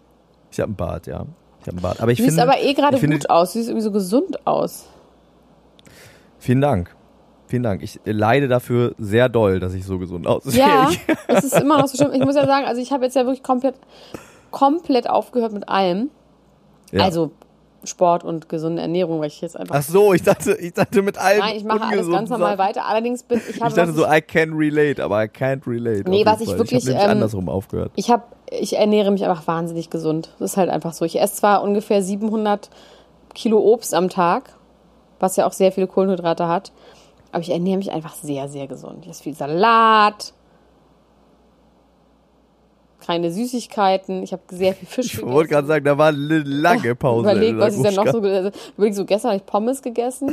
[0.50, 1.26] Ich habe einen Bart, ja.
[1.60, 2.00] Ich habe einen Bart.
[2.00, 3.52] Aber ich Du siehst finde, aber eh gerade finde- gut aus.
[3.52, 4.86] Du siehst irgendwie so gesund aus.
[6.38, 6.94] Vielen Dank.
[7.48, 7.82] Vielen Dank.
[7.82, 10.58] Ich leide dafür sehr doll, dass ich so gesund aussehe.
[10.58, 10.90] Ja,
[11.28, 12.12] es ist immer noch so schlimm.
[12.12, 13.76] Ich muss ja sagen, also ich habe jetzt ja wirklich komplett,
[14.50, 16.10] komplett aufgehört mit allem.
[16.92, 17.04] Ja.
[17.04, 17.30] Also
[17.86, 19.76] Sport und gesunde Ernährung, weil ich jetzt einfach.
[19.76, 21.40] Ach so, ich dachte, ich dachte mit allem.
[21.40, 22.68] Nein, ich mache alles ganz normal Sachen.
[22.68, 22.86] weiter.
[22.86, 26.08] Allerdings bin ich habe Ich dachte so, I can relate, aber I can't relate.
[26.08, 26.58] Nee, was ich Fall.
[26.58, 27.92] wirklich, Ich habe ähm, andersrum aufgehört.
[27.96, 30.30] Ich habe, ich ernähre mich einfach wahnsinnig gesund.
[30.38, 31.04] Das ist halt einfach so.
[31.04, 32.70] Ich esse zwar ungefähr 700
[33.34, 34.54] Kilo Obst am Tag,
[35.20, 36.72] was ja auch sehr viele Kohlenhydrate hat,
[37.32, 39.00] aber ich ernähre mich einfach sehr, sehr gesund.
[39.04, 40.32] Ich esse viel Salat,
[43.06, 44.22] keine Süßigkeiten.
[44.22, 47.30] Ich habe sehr viel Fisch Ich wollte gerade sagen, da war eine lange Pause.
[47.30, 48.18] Überleg, was ist denn noch so?
[48.18, 50.32] Überleg so, gestern habe ich Pommes gegessen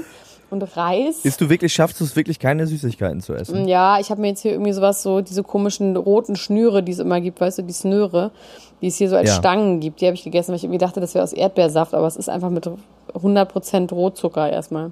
[0.50, 1.24] und Reis.
[1.24, 3.68] Isst du wirklich, schaffst du es wirklich, keine Süßigkeiten zu essen?
[3.68, 7.00] Ja, ich habe mir jetzt hier irgendwie sowas so, diese komischen roten Schnüre, die es
[7.00, 8.32] immer gibt, weißt du, die Snöre,
[8.82, 9.36] die es hier so als Ja.
[9.36, 12.08] Stangen gibt, die habe ich gegessen, weil ich irgendwie dachte, das wäre aus Erdbeersaft, aber
[12.08, 12.68] es ist einfach mit
[13.14, 14.92] 100% Rohzucker erstmal.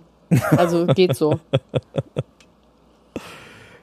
[0.56, 1.40] Also geht so.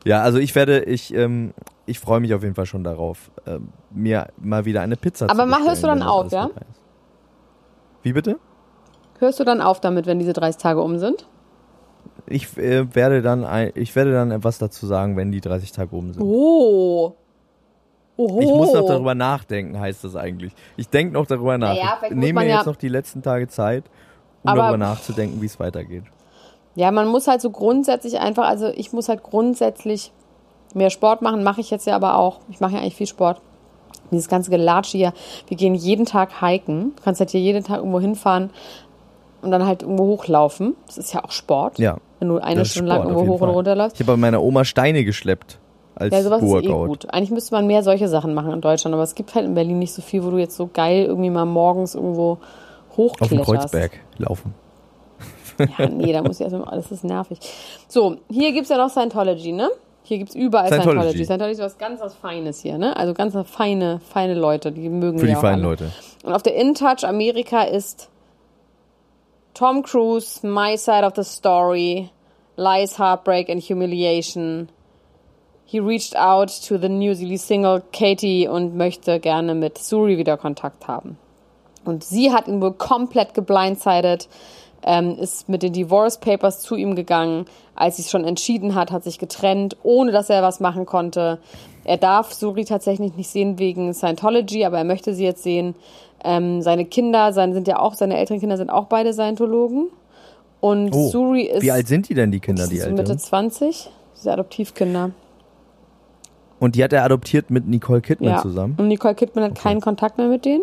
[0.05, 1.53] Ja, also ich werde, ich, ähm,
[1.89, 5.33] ich freue mich auf jeden Fall schon darauf, ähm, mir mal wieder eine Pizza zu
[5.33, 6.51] Aber mach- bestellen, hörst du dann auf, ja?
[8.03, 8.39] Wie bitte?
[9.19, 11.27] Hörst du dann auf damit, wenn diese 30 Tage um sind?
[12.27, 15.97] Ich äh, werde dann, ein, ich werde dann etwas dazu sagen, wenn die 30 Tage
[15.97, 16.23] um sind.
[16.23, 17.15] Oh.
[18.17, 18.41] Oho.
[18.41, 20.53] Ich muss noch darüber nachdenken, heißt das eigentlich.
[20.77, 21.75] Ich denke noch darüber nach.
[21.75, 23.85] Naja, ich nehme mir ja- jetzt noch die letzten Tage Zeit,
[24.43, 26.05] um Aber- darüber nachzudenken, wie es weitergeht.
[26.75, 30.13] Ja, man muss halt so grundsätzlich einfach, also ich muss halt grundsätzlich
[30.75, 32.41] mehr Sport machen, mache ich jetzt ja aber auch.
[32.51, 33.41] Ich mache ja eigentlich viel Sport.
[34.11, 35.13] Dieses ganze Gelatsche hier,
[35.49, 36.95] wir gehen jeden Tag hiken.
[36.97, 38.51] Du kannst halt hier jeden Tag irgendwo hinfahren
[39.43, 40.75] und dann halt irgendwo hochlaufen.
[40.87, 41.79] Das ist ja auch Sport.
[41.79, 41.99] Ja.
[42.19, 43.55] Wenn du eine Stunde lang Sport, auf irgendwo hoch und Fall.
[43.57, 43.97] runter läufst.
[43.97, 45.59] Ich habe bei meiner Oma Steine geschleppt
[45.95, 46.89] als Ja, sowas ist eh Workout.
[46.89, 47.13] gut.
[47.13, 49.79] Eigentlich müsste man mehr solche Sachen machen in Deutschland, aber es gibt halt in Berlin
[49.79, 52.39] nicht so viel, wo du jetzt so geil irgendwie mal morgens irgendwo Auf
[52.97, 53.05] dem
[53.41, 53.47] hochkletterst.
[53.47, 54.55] Kreuzberg laufen.
[55.79, 57.39] Ja, nee, da muss ich erstmal, das ist nervig.
[57.89, 59.69] So, hier gibt's ja noch Scientology, ne?
[60.09, 61.25] Hier gibt's überall Scientology.
[61.25, 61.25] Scientology.
[61.27, 62.97] Scientology ist was ganz was Feines hier, ne?
[62.97, 65.71] Also ganz feine, feine Leute, die mögen Für die ja feinen alle.
[65.71, 65.93] Leute.
[66.25, 68.09] Und auf der InTouch Amerika ist
[69.53, 72.09] Tom Cruise, My Side of the Story,
[72.57, 74.71] Lies, Heartbreak and Humiliation.
[75.67, 80.89] He reached out to the newly single Katie und möchte gerne mit Suri wieder Kontakt
[80.89, 81.19] haben.
[81.85, 84.27] Und sie hat ihn wohl komplett geblindsided,
[84.89, 87.45] ähm, ist mit den Divorce Papers zu ihm gegangen.
[87.75, 91.39] Als sie es schon entschieden hat, hat sich getrennt, ohne dass er was machen konnte.
[91.85, 95.75] Er darf Suri tatsächlich nicht sehen wegen Scientology, aber er möchte sie jetzt sehen.
[96.25, 99.89] Ähm, seine Kinder seine, sind ja auch, seine älteren Kinder sind auch beide Scientologen.
[100.61, 103.19] Und Oh, Suri ist, Wie alt sind die denn, die Kinder, die so Mitte Älteren?
[103.19, 103.91] 20.
[104.17, 105.11] Diese Adoptivkinder.
[106.59, 108.43] Und die hat er adoptiert mit Nicole Kidman Ja.
[108.43, 108.75] zusammen?
[108.79, 110.63] Und Nicole Kidman hat keinen Kontakt mehr mit denen.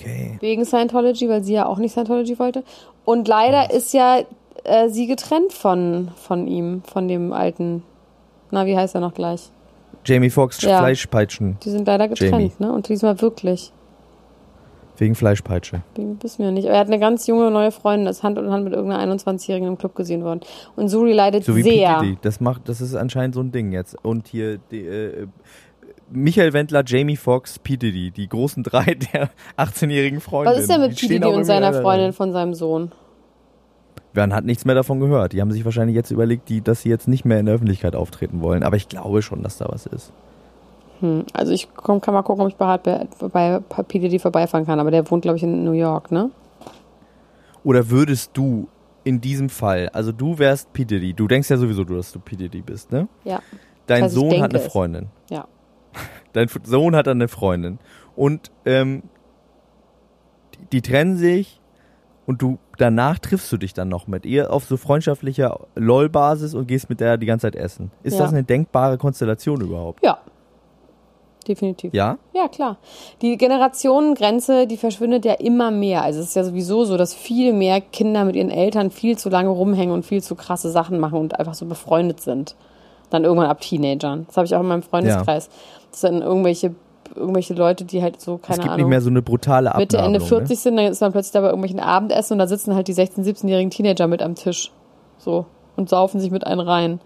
[0.00, 0.38] Okay.
[0.40, 2.64] wegen Scientology, weil sie ja auch nicht Scientology wollte.
[3.04, 4.20] Und leider ist ja
[4.64, 7.82] äh, sie getrennt von, von ihm, von dem alten,
[8.50, 9.50] na, wie heißt er noch gleich?
[10.04, 10.78] Jamie Foxx, Ja.
[10.78, 11.58] Fleischpeitschen.
[11.62, 12.52] Die sind leider getrennt, Jamie.
[12.58, 12.72] ne?
[12.72, 13.72] Und diesmal wirklich.
[14.96, 15.80] Wegen Fleischpeitsche.
[15.96, 16.66] Wissen wir nicht.
[16.66, 19.66] Aber er hat eine ganz junge neue Freundin, ist Hand in Hand mit irgendeiner 21-Jährigen
[19.66, 20.40] im Club gesehen worden.
[20.76, 22.02] Und Suri leidet So wie sehr.
[22.20, 23.96] Das macht, das ist anscheinend so ein Ding jetzt.
[24.04, 25.26] Und hier, die, äh,
[26.10, 27.76] Michael Wendler, Jamie Foxx, P.
[27.76, 30.52] Diddy, die großen drei der 18-jährigen Freunde.
[30.52, 31.06] Was ist denn mit P.
[31.06, 32.92] Diddy und seiner Freundin von seinem Sohn?
[34.12, 35.32] Man hat nichts mehr davon gehört.
[35.32, 37.94] Die haben sich wahrscheinlich jetzt überlegt, die, dass sie jetzt nicht mehr in der Öffentlichkeit
[37.94, 38.64] auftreten wollen.
[38.64, 40.12] Aber ich glaube schon, dass da was ist.
[40.98, 41.24] Hm.
[41.32, 43.98] Also ich komm, kann mal gucken, ob ich bei, bei, bei P.
[44.00, 44.80] Diddy vorbeifahren kann.
[44.80, 46.30] Aber der wohnt, glaube ich, in New York, ne?
[47.62, 48.68] Oder würdest du
[49.04, 50.84] in diesem Fall, also du wärst P.
[50.84, 52.36] Diddy, du denkst ja sowieso, dass du P.
[52.36, 53.06] Diddy bist, ne?
[53.24, 53.40] Ja.
[53.86, 54.66] Dein Das heißt, Sohn hat eine es.
[54.72, 55.06] Freundin.
[55.30, 55.46] Ja.
[56.32, 57.78] Dein Sohn hat dann eine Freundin.
[58.16, 59.02] Und ähm,
[60.54, 61.60] die, die trennen sich
[62.26, 66.66] und du danach triffst du dich dann noch mit ihr auf so freundschaftlicher LOL-Basis und
[66.68, 67.90] gehst mit der die ganze Zeit essen.
[68.02, 68.20] Ist Ja.
[68.20, 70.04] das eine denkbare Konstellation überhaupt?
[70.04, 70.18] Ja.
[71.48, 71.92] Definitiv.
[71.94, 72.18] Ja?
[72.34, 72.76] Ja, klar.
[73.22, 76.02] Die Generationengrenze, die verschwindet ja immer mehr.
[76.02, 79.30] Also es ist ja sowieso so, dass viel mehr Kinder mit ihren Eltern viel zu
[79.30, 82.56] lange rumhängen und viel zu krasse Sachen machen und einfach so befreundet sind.
[83.10, 84.26] Dann irgendwann ab Teenagern.
[84.26, 85.50] Das habe ich auch in meinem Freundeskreis.
[85.90, 86.74] Dass dann irgendwelche
[87.14, 88.76] irgendwelche Leute, die halt so, keine es gibt Ahnung.
[88.76, 89.88] nicht mehr so eine brutale Abnabelung.
[89.88, 90.24] Mitte, Ende ne?
[90.24, 92.94] 40 sind, dann ist man plötzlich da bei irgendwelchen Abendessen und da sitzen halt die
[92.94, 94.70] 16-, 17-jährigen Teenager mit am Tisch.
[95.18, 95.46] So.
[95.76, 97.00] Und saufen sich mit einen rein.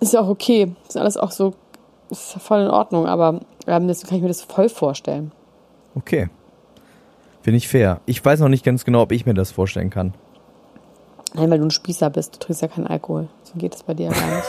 [0.00, 0.74] Ist ja auch okay.
[0.88, 1.54] Ist alles auch so,
[2.10, 5.32] ist ja voll in Ordnung, aber ähm, deswegen kann ich mir das voll vorstellen.
[5.94, 6.28] Okay.
[7.42, 8.00] Finde ich fair.
[8.06, 10.14] Ich weiß noch nicht ganz genau, ob ich mir das vorstellen kann.
[11.34, 12.34] Nein, weil du ein Spießer bist.
[12.34, 13.28] Du trinkst ja keinen Alkohol.
[13.52, 14.46] So geht es bei dir ja gar nicht.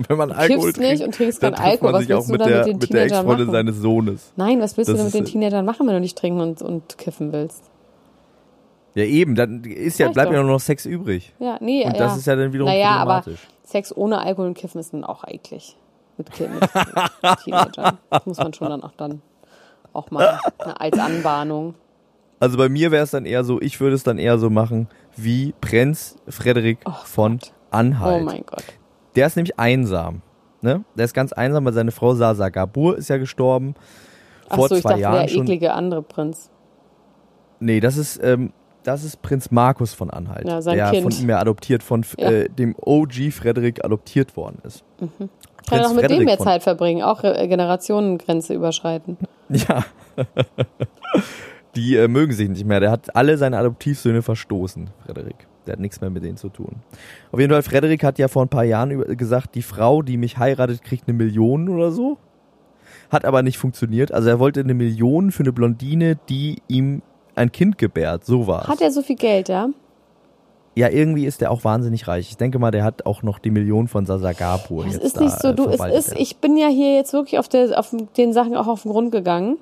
[0.08, 1.92] Wenn man Du Alkohol kiffst nicht und trinkst dann keinen Alkohol.
[1.94, 3.52] Was willst du mit dann der, mit den mit der Teenagern Ex-Freundin machen?
[3.54, 4.32] seines Sohnes.
[4.36, 6.40] Nein, was willst du Das denn mit den äh, Teenagern machen, wenn du nicht trinken
[6.40, 7.62] und, und kiffen willst?
[8.94, 10.34] Ja, eben, dann ist ja, bleibt doch.
[10.34, 11.32] ja nur noch Sex übrig.
[11.38, 11.98] Ja, nee, Und ja.
[11.98, 13.48] das ist ja dann wiederum naja, aber problematisch.
[13.64, 15.76] Sex ohne Alkohol und Kiffen ist dann auch eklig.
[16.16, 16.68] Mit, Ki- mit
[17.44, 17.98] Teenagern.
[18.10, 19.22] Das muss man schon dann auch dann
[19.92, 20.08] auch.
[20.10, 20.40] Na,
[20.78, 21.74] als Anwarnung.
[22.40, 24.88] Also bei mir wäre es dann eher so, ich würde es dann eher so machen
[25.16, 27.38] wie Prinz Frederik von
[27.70, 28.22] Anhalt.
[28.22, 28.64] Oh mein Gott.
[29.16, 30.22] Der ist nämlich einsam.
[30.60, 30.84] Ne?
[30.96, 33.74] Der ist ganz einsam, weil seine Frau Sasa Gabur ist ja gestorben.
[34.50, 35.42] Vor Achso, ich zwei dachte, Jahren der schon.
[35.44, 36.50] eklige andere Prinz.
[37.60, 38.52] Nee, das ist, ähm,
[38.82, 40.46] das ist Prinz Markus von Anhalt.
[40.46, 41.02] Ja, sein der Kind.
[41.02, 42.30] von ihm ja adoptiert, von Ja.
[42.30, 44.84] äh, dem OG Frederik adoptiert worden ist.
[44.98, 45.28] Kann
[45.70, 49.16] er doch mit dem Frederik mehr von- Zeit verbringen, auch äh, Generationengrenze überschreiten.
[49.50, 49.84] Ja.
[51.76, 52.80] Die äh, mögen sich nicht mehr.
[52.80, 55.46] Der hat alle seine Adoptivsöhne verstoßen, Frederik.
[55.66, 56.76] Der hat nichts mehr mit denen zu tun.
[57.30, 60.38] Auf jeden Fall, Frederik hat ja vor ein paar Jahren gesagt, die Frau, die mich
[60.38, 62.16] heiratet, kriegt eine Million oder so.
[63.10, 64.12] Hat aber nicht funktioniert.
[64.12, 67.02] Also er wollte eine Million für eine Blondine, die ihm
[67.34, 68.24] ein Kind gebärt.
[68.24, 68.66] So war's.
[68.66, 69.68] Hat er so viel Geld, ja?
[70.74, 72.30] Ja, irgendwie ist der auch wahnsinnig reich.
[72.30, 74.86] Ich denke mal, der hat auch noch die Million von Sasa Gabor.
[74.86, 77.48] Es ist nicht so, äh, du, es ist, ich bin ja hier jetzt wirklich auf,
[77.48, 79.58] der, auf den Sachen auch auf den Grund gegangen.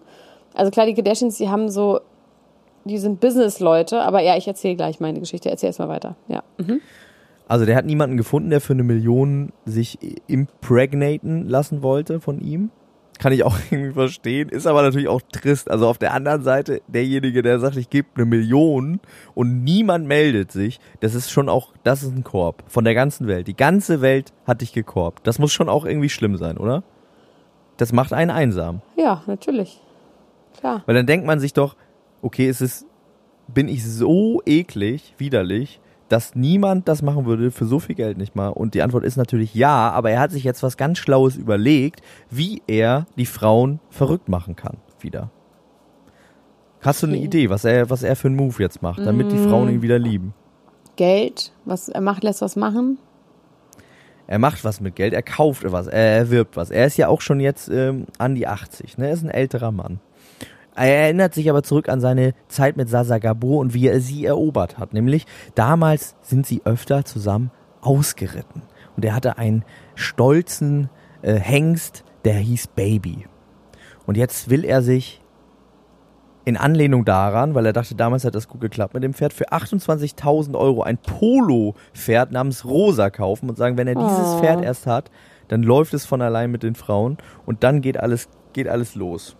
[0.57, 2.01] Also klar, die Kardashians, die haben so,
[2.85, 5.51] die sind Business-Leute, aber ja, ich erzähle gleich meine Geschichte.
[5.51, 6.17] Erzähl erst mal weiter.
[6.29, 6.43] Ja.
[6.59, 6.81] Mhm.
[7.49, 12.71] Also der hat niemanden gefunden, der für eine Million sich impregnaten lassen wollte von ihm.
[13.19, 14.49] Kann ich auch irgendwie verstehen.
[14.49, 15.71] Ist aber natürlich auch trist.
[15.71, 19.01] Also auf der anderen Seite, derjenige, der sagt, ich gebe eine Million
[19.35, 23.27] und niemand meldet sich, das ist schon auch, das ist ein Korb von der ganzen
[23.27, 23.47] Welt.
[23.47, 25.27] Die ganze Welt hat dich gekorbt.
[25.27, 26.83] Das muss schon auch irgendwie schlimm sein, oder?
[27.77, 28.81] Das macht einen einsam.
[28.97, 29.81] Ja, natürlich.
[30.59, 30.83] Klar.
[30.87, 31.77] Weil dann denkt man sich doch,
[32.23, 32.87] okay, es ist,
[33.49, 38.37] bin ich so eklig, widerlich, dass niemand das machen würde für so viel Geld nicht
[38.37, 38.49] mal.
[38.49, 42.01] Und die Antwort ist natürlich ja, aber er hat sich jetzt was ganz Schlaues überlegt,
[42.31, 45.31] wie er die Frauen verrückt machen kann wieder.
[46.81, 47.25] Hast du eine Okay.
[47.25, 49.99] Idee, was er, was er für einen Move jetzt macht, damit die Frauen ihn wieder
[49.99, 50.35] lieben?
[50.95, 52.99] Geld, was er macht, lässt was machen.
[54.29, 56.71] Er macht was mit Geld, er kauft was, er erwirbt was.
[56.71, 59.07] Er ist ja auch schon jetzt ähm, an die 80, ne?
[59.09, 60.01] Er ist ein älterer Mann.
[60.77, 64.27] Er erinnert sich aber zurück an seine Zeit mit Sasa Gabor und wie er sie
[64.27, 64.93] erobert hat.
[64.93, 68.63] Nämlich damals sind sie öfter zusammen ausgeritten.
[68.97, 70.91] Und er hatte einen stolzen
[71.23, 73.27] äh, Hengst, der hieß Baby.
[74.07, 75.23] Und jetzt will er sich
[76.45, 79.51] in Anlehnung daran, weil er dachte, damals hat das gut geklappt mit dem Pferd, für
[79.53, 84.39] 28.000 Euro ein Polo-Pferd namens Rosa kaufen und sagen, wenn er dieses Oh.
[84.39, 85.11] Pferd erst hat,
[85.49, 89.37] dann läuft es von allein mit den Frauen und dann geht alles, geht alles los.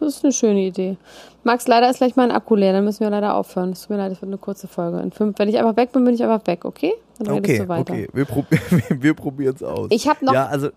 [0.00, 0.96] Das ist eine schöne Idee.
[1.44, 3.70] Max, leider ist gleich mein Akku leer, dann müssen wir leider aufhören.
[3.70, 5.00] Es tut mir leid, das wird eine kurze Folge.
[5.00, 6.92] In fünf, wenn ich einfach weg bin, bin ich einfach weg, okay?
[7.18, 7.92] Dann Okay, du weiter.
[7.92, 8.58] okay, wir, probi
[8.90, 9.88] wir probieren es aus.
[9.90, 10.68] Ich habe noch, ja, ja, also,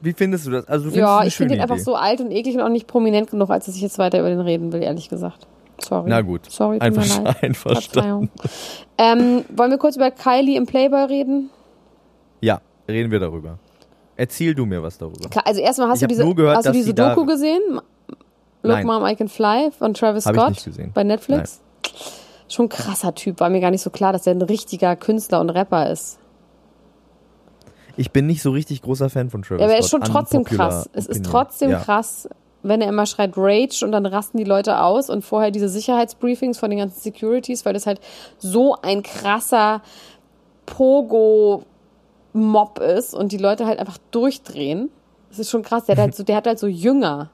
[0.00, 0.66] wie findest du das?
[0.68, 2.86] Also, du es ja ich finde ihn einfach so alt und eklig und auch nicht
[2.86, 5.46] prominent genug, als dass ich jetzt weiter über den reden will, ehrlich gesagt.
[5.78, 6.08] Sorry.
[6.08, 8.30] Na gut, Sorry, Einversta- einverstanden.
[8.96, 11.50] Ähm, wollen wir kurz über Kylie im Playboy reden?
[12.40, 13.58] Ja, reden wir darüber.
[14.16, 15.28] Erzähl du mir was darüber.
[15.44, 17.80] Also erstmal hast Ich du diese, gehört, hast du diese Doku gesehen?
[18.64, 18.86] Look Nein.
[18.86, 21.60] Mom, I Can Fly von Travis Hab ich Scott bei Netflix.
[22.48, 25.50] Schon krasser Typ, war mir gar nicht so klar, dass der ein richtiger Künstler und
[25.50, 26.18] Rapper ist.
[27.96, 30.44] Ich bin nicht so richtig großer Fan von Travis Ja, aber er ist schon trotzdem
[30.44, 30.88] krass.
[30.94, 31.30] Es ist opinion.
[31.30, 31.78] trotzdem ja.
[31.80, 32.26] krass,
[32.62, 36.58] wenn er immer schreit Rage und dann rasten die Leute aus und vorher diese Sicherheitsbriefings
[36.58, 38.00] von den ganzen Securities, weil das halt
[38.38, 39.82] so ein krasser
[40.64, 41.58] Pogo-Mob
[42.78, 44.88] ist und die Leute halt einfach durchdrehen.
[45.28, 45.84] Das ist schon krass.
[45.84, 47.30] Der hat halt so, der hat halt so Jünger.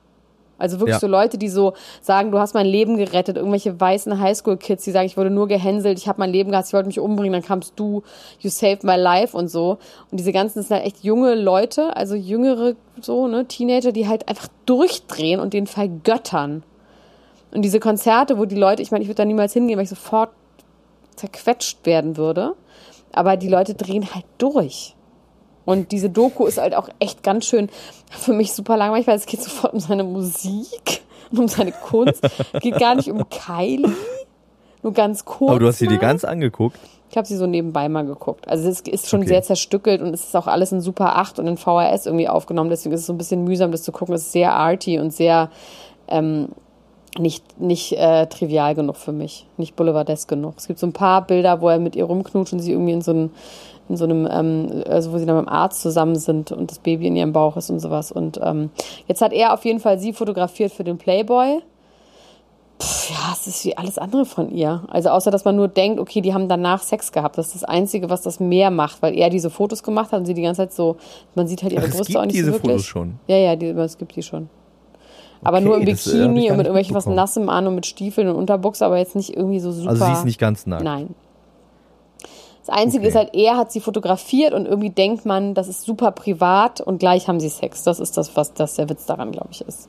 [0.61, 1.01] Also wirklich Ja.
[1.01, 3.37] so Leute, die so sagen, du hast mein Leben gerettet.
[3.37, 6.73] Irgendwelche weißen Highschool-Kids, die sagen, ich wurde nur gehänselt, ich habe mein Leben gehabt, ich
[6.73, 8.03] wollte mich umbringen, dann kamst du,
[8.41, 9.79] you saved my life und so.
[10.11, 14.29] Und diese ganzen, sind halt echt junge Leute, also jüngere so, ne, Teenager, die halt
[14.29, 16.63] einfach durchdrehen und den vergöttern.
[17.53, 19.91] Und diese Konzerte, wo die Leute, ich meine, ich würde da niemals hingehen, weil ich
[19.91, 20.31] sofort
[21.17, 22.55] zerquetscht werden würde.
[23.13, 24.95] Aber die Leute drehen halt durch.
[25.65, 27.69] Und diese Doku ist halt auch echt ganz schön
[28.11, 32.23] für mich super langweilig, weil es geht sofort um seine Musik und um seine Kunst.
[32.53, 33.93] Es geht gar nicht um Kylie.
[34.83, 35.51] Nur ganz kurz.
[35.51, 36.79] Aber du hast sie dir ganz angeguckt.
[37.11, 38.49] Ich habe sie so nebenbei mal geguckt.
[38.49, 39.29] Also es ist schon Okay.
[39.29, 42.71] sehr zerstückelt und es ist auch alles in Super 8 und in VHS irgendwie aufgenommen.
[42.71, 44.15] Deswegen ist es so ein bisschen mühsam, das zu gucken.
[44.15, 45.51] Es ist sehr arty und sehr
[46.09, 46.49] ähm,
[47.19, 49.47] nicht, nicht äh, trivial genug für mich.
[49.57, 50.55] Nicht boulevardesk genug.
[50.59, 53.03] Es gibt so ein paar Bilder, wo er mit ihr rumknutscht und sie irgendwie in
[53.03, 53.31] so einem,
[53.91, 56.79] in so einem, ähm, also wo sie dann mit dem Arzt zusammen sind und das
[56.79, 58.13] Baby in ihrem Bauch ist und sowas.
[58.13, 58.71] Und ähm,
[59.09, 61.61] jetzt hat er auf jeden Fall sie fotografiert für den Playboy.
[62.81, 64.85] Pff, ja, es ist wie alles andere von ihr.
[64.89, 67.37] Also außer, dass man nur denkt, okay, die haben danach Sex gehabt.
[67.37, 70.27] Das ist das Einzige, was das mehr macht, weil er diese Fotos gemacht hat und
[70.27, 70.97] sie die ganze Zeit so,
[71.35, 72.73] man sieht halt ihre Ach, es Brüste gibt auch nicht diese so wirklich.
[72.73, 73.19] Fotos schon.
[73.27, 74.49] Ja, ja, die, es gibt die schon.
[75.43, 77.07] Aber Okay, nur im das, äh, Bikini und mit irgendwelchen was.
[77.07, 79.91] Nassem an und mit Stiefeln und Unterbuchs, aber jetzt nicht irgendwie so super.
[79.91, 80.85] Also sie ist nicht ganz nackt.
[80.85, 81.15] Nein.
[82.61, 83.09] Das Einzige Okay.
[83.09, 86.99] ist halt, er hat sie fotografiert und irgendwie denkt man, das ist super privat und
[86.99, 87.83] gleich haben sie Sex.
[87.85, 89.89] Das ist das, was das der Witz daran, glaube ich, ist.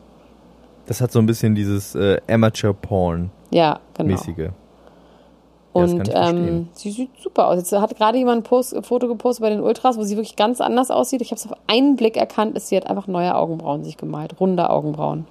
[0.86, 3.30] Das hat so ein bisschen dieses äh, Amateur-Porn-mäßige.
[3.52, 4.10] Ja, genau.
[4.10, 7.58] Ja, das Und ich ähm, sie sieht super aus.
[7.58, 10.60] Jetzt hat gerade jemand ein Post, Foto gepostet bei den Ultras, wo sie wirklich ganz
[10.60, 11.22] anders aussieht.
[11.22, 14.40] Ich habe es auf einen Blick erkannt, ist sie hat einfach neue Augenbrauen sich gemalt,
[14.40, 15.28] runde Augenbrauen.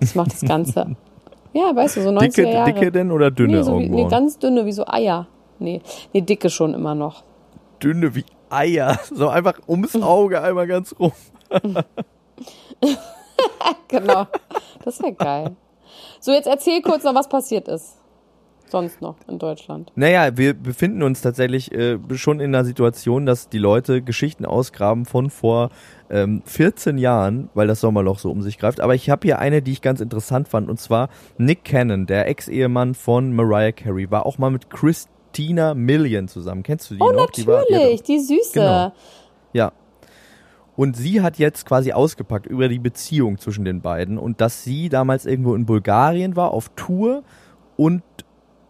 [0.00, 0.96] Das macht das Ganze.
[1.52, 2.72] ja, weißt du, so 90er Dicke, Jahre.
[2.72, 4.08] dicke denn oder dünne nee, so wie, nee, Augenbrauen?
[4.08, 5.26] ganz dünne, wie so Eier.
[5.60, 5.82] Nee,
[6.12, 7.22] nee, dicke schon immer noch.
[7.82, 8.98] dünne wie Eier.
[9.14, 9.94] So einfach ums.
[9.94, 11.12] Auge einmal ganz rum.
[13.88, 14.26] Genau.
[14.84, 15.56] Das wäre geil.
[16.20, 17.96] So, jetzt erzähl kurz noch, was passiert ist.
[18.68, 19.90] Sonst noch in Deutschland.
[19.96, 25.06] Naja, wir befinden uns tatsächlich äh, schon in einer Situation, dass die Leute Geschichten ausgraben
[25.06, 25.70] von vor
[26.08, 28.80] ähm, 14 Jahren, weil das Sommerloch so um sich greift.
[28.80, 32.28] Aber ich habe hier eine, die ich ganz interessant fand, und zwar Nick Cannon, der
[32.28, 34.70] Ex-Ehemann von Mariah Carey, war auch mal mit
[35.30, 36.62] Christina Million zusammen.
[36.62, 37.30] Kennst du die Oh, noch?
[37.30, 38.52] Die war, die hat natürlich, die Süße.
[38.54, 38.92] Genau.
[39.52, 39.72] Ja.
[40.76, 44.88] Und sie hat jetzt quasi ausgepackt über die Beziehung zwischen den beiden und dass sie
[44.88, 47.22] damals irgendwo in Bulgarien war, auf Tour
[47.76, 48.02] und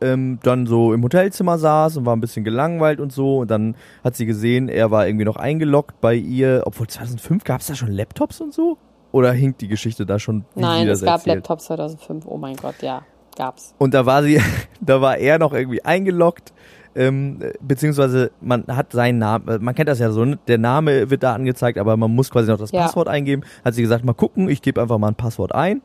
[0.00, 3.38] ähm, dann so im Hotelzimmer saß und war ein bisschen gelangweilt und so.
[3.38, 6.62] Und dann hat sie gesehen, er war irgendwie noch eingeloggt bei ihr.
[6.64, 8.78] Obwohl 2005 gab es da schon Laptops und so?
[9.12, 10.44] Oder hinkt die Geschichte da schon?
[10.54, 11.36] Nein, es gab erzählt?
[11.36, 12.26] Laptops 2005.
[12.26, 13.02] Oh mein Gott, ja,
[13.40, 13.74] gab's.
[13.78, 14.40] Und da war sie,
[14.80, 16.52] da war er noch irgendwie eingeloggt,
[16.94, 20.38] ähm, beziehungsweise man hat seinen Namen, äh, man kennt das ja so, ne?
[20.48, 22.82] der Name wird da angezeigt, aber man muss quasi noch das Ja.
[22.82, 23.42] Passwort eingeben.
[23.64, 25.82] Hat sie gesagt, mal gucken, ich gebe einfach mal ein Passwort ein.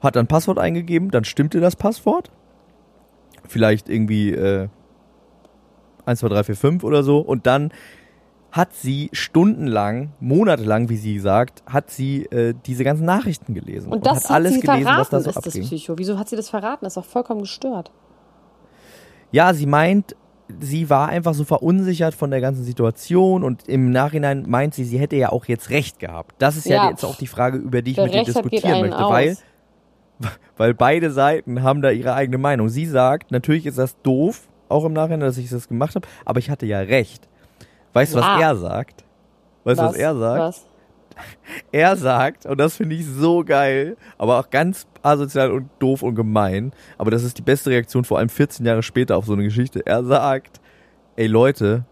[0.00, 2.30] Hat dann Passwort eingegeben, dann stimmte das Passwort.
[3.46, 4.68] Vielleicht irgendwie äh,
[6.06, 7.18] 1, 2, 3, 4, 5 oder so.
[7.18, 7.72] Und dann
[8.52, 13.92] hat sie stundenlang, monatelang, wie sie sagt, hat sie äh, diese ganzen Nachrichten gelesen.
[13.92, 15.62] Und das hat alles gelesen, was da so ist das abging.
[15.62, 15.98] Psycho.
[15.98, 16.84] Wieso hat sie das verraten?
[16.84, 17.92] Das ist doch vollkommen gestört.
[19.30, 20.16] Ja, sie meint,
[20.58, 24.98] sie war einfach so verunsichert von der ganzen Situation und im Nachhinein meint sie, sie
[24.98, 26.34] hätte ja auch jetzt recht gehabt.
[26.38, 28.98] Das ist ja, Ja, jetzt auch die Frage, über die ich mit geht diskutieren möchte,
[28.98, 29.12] aus.
[29.12, 29.36] weil,
[30.56, 32.68] weil beide Seiten haben da ihre eigene Meinung.
[32.68, 36.40] Sie sagt, natürlich ist das doof, auch im Nachhinein, dass ich das gemacht habe, aber
[36.40, 37.28] ich hatte ja recht.
[37.92, 38.40] Weißt du, was Ja.
[38.40, 39.04] er sagt?
[39.64, 40.40] Weißt du, was er sagt?
[40.40, 40.66] Was?
[41.72, 46.14] Er sagt, und das finde ich so geil, aber auch ganz asozial und doof und
[46.14, 49.42] gemein, aber das ist die beste Reaktion, vor allem 14 Jahre später auf so eine
[49.42, 49.84] Geschichte.
[49.84, 50.60] Er sagt,
[51.16, 51.84] ey Leute,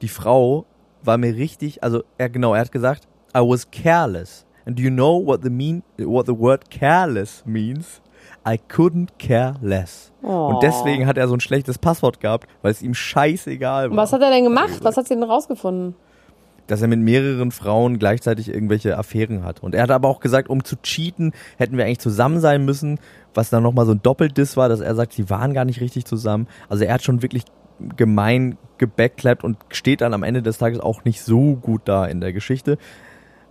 [0.00, 0.64] die Frau
[1.02, 3.06] war mir richtig, also er genau, er hat gesagt,
[3.36, 4.46] I was careless.
[4.64, 8.00] And do you know what the mean, what the word careless means?
[8.46, 10.12] I couldn't care less.
[10.22, 10.48] Oh.
[10.48, 13.96] Und deswegen hat er so ein schlechtes Passwort gehabt, weil es ihm scheißegal war Und
[13.96, 14.80] was hat er denn gemacht?
[14.82, 15.94] Was hat sie denn rausgefunden?
[16.66, 19.62] dass er mit mehreren Frauen gleichzeitig irgendwelche Affären hat.
[19.62, 22.98] Und er hat aber auch gesagt, um zu cheaten, hätten wir eigentlich zusammen sein müssen,
[23.34, 26.06] was dann nochmal so ein Doppeldiss war, dass er sagt, sie waren gar nicht richtig
[26.06, 26.46] zusammen.
[26.68, 27.44] Also er hat schon wirklich
[27.96, 32.20] gemein gebackklappt und steht dann am Ende des Tages auch nicht so gut da in
[32.20, 32.78] der Geschichte.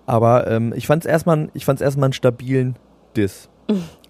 [0.05, 2.75] Aber ähm, ich fand es erstmal, ich fand's erstmal einen stabilen
[3.15, 3.49] Diss.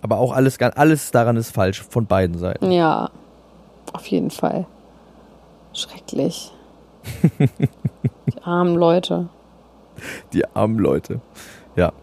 [0.01, 2.71] Aber auch alles, alles daran ist falsch von beiden Seiten.
[2.71, 3.09] Ja,
[3.93, 4.65] auf jeden Fall.
[5.73, 6.51] Schrecklich.
[8.27, 9.29] Die armen Leute.
[10.33, 11.21] Die armen Leute.
[11.75, 11.93] Ja.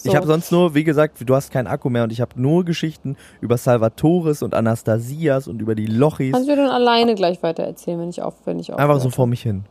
[0.00, 0.10] So.
[0.10, 2.64] Ich habe sonst nur, wie gesagt, du hast keinen Akku mehr und ich habe nur
[2.64, 6.32] Geschichten über Salvatores und Anastasias und über die Lochis.
[6.32, 9.10] Kannst du mir dann alleine gleich weiter erzählen, wenn ich auf, wenn ich Einfach so
[9.10, 9.64] vor mich hin.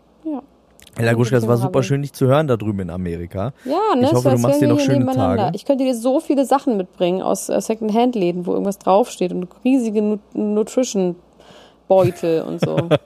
[1.13, 3.53] Gruschka, es war super schön, dich zu hören da drüben in Amerika.
[3.65, 4.07] Ja, ne?
[4.07, 5.05] Ich hoffe, so, du machst dir noch schöne.
[5.05, 5.51] Tage.
[5.55, 10.01] Ich könnte dir so viele Sachen mitbringen aus äh, Second-Hand-Läden, wo irgendwas draufsteht und riesige
[10.01, 12.89] Nu Nutrition-Beutel und so.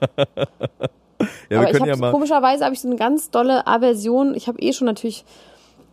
[1.50, 2.10] Ja, Aber wir ich können habe ja mal.
[2.10, 4.34] komischerweise habe ich so eine ganz dolle Aversion.
[4.34, 5.24] Ich habe eh schon natürlich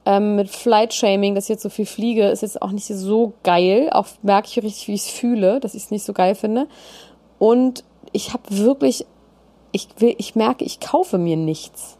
[0.06, 3.89] ähm, mit Flight-Shaming, dass ich jetzt so viel fliege, ist jetzt auch nicht so geil.
[3.91, 6.68] Auch merke ich richtig, wie ich es fühle, dass ich es nicht so geil finde.
[7.38, 9.06] Und ich habe wirklich,
[9.72, 11.97] ich will, ich merke, ich kaufe mir nichts.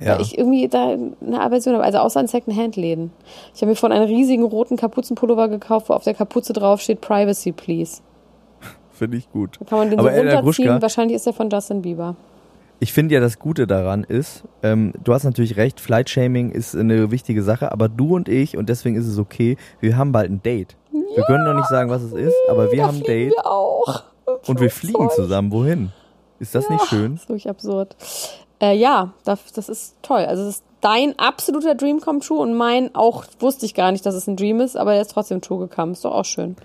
[0.00, 0.14] Ja.
[0.14, 1.84] Weil ich irgendwie da eine Aversion habe.
[1.84, 3.12] Also außer in Second-Hand-Läden.
[3.54, 7.02] Ich habe mir von einem riesigen roten Kapuzenpullover gekauft, wo auf der Kapuze drauf steht
[7.02, 8.00] Privacy, please.
[8.92, 9.58] finde ich gut.
[9.68, 10.42] Kann man den Aber so runterziehen?
[10.42, 12.16] Gruschka, Wahrscheinlich ist er von Justin Bieber.
[12.78, 17.10] ich finde ja, das Gute daran ist, ähm, du hast natürlich recht, Flight-Shaming ist eine
[17.10, 20.42] wichtige Sache, aber du und ich, und deswegen ist es okay, wir haben bald ein
[20.42, 20.76] Date.
[21.14, 23.46] wir können noch nicht sagen, was es ist, aber wir da haben ein Date wir
[23.46, 24.02] auch.
[24.46, 25.52] und wir fliegen zusammen.
[25.52, 25.92] Wohin?
[26.40, 27.12] Ist das nicht schön?
[27.12, 27.96] Das ist wirklich absurd.
[28.60, 30.24] Äh, ja, das, das ist toll.
[30.24, 34.04] Also es ist dein absoluter Dream come true und mein auch, wusste ich gar nicht,
[34.04, 35.92] dass es ein Dream ist, aber er ist trotzdem true gekommen.
[35.92, 36.56] Ist doch auch schön.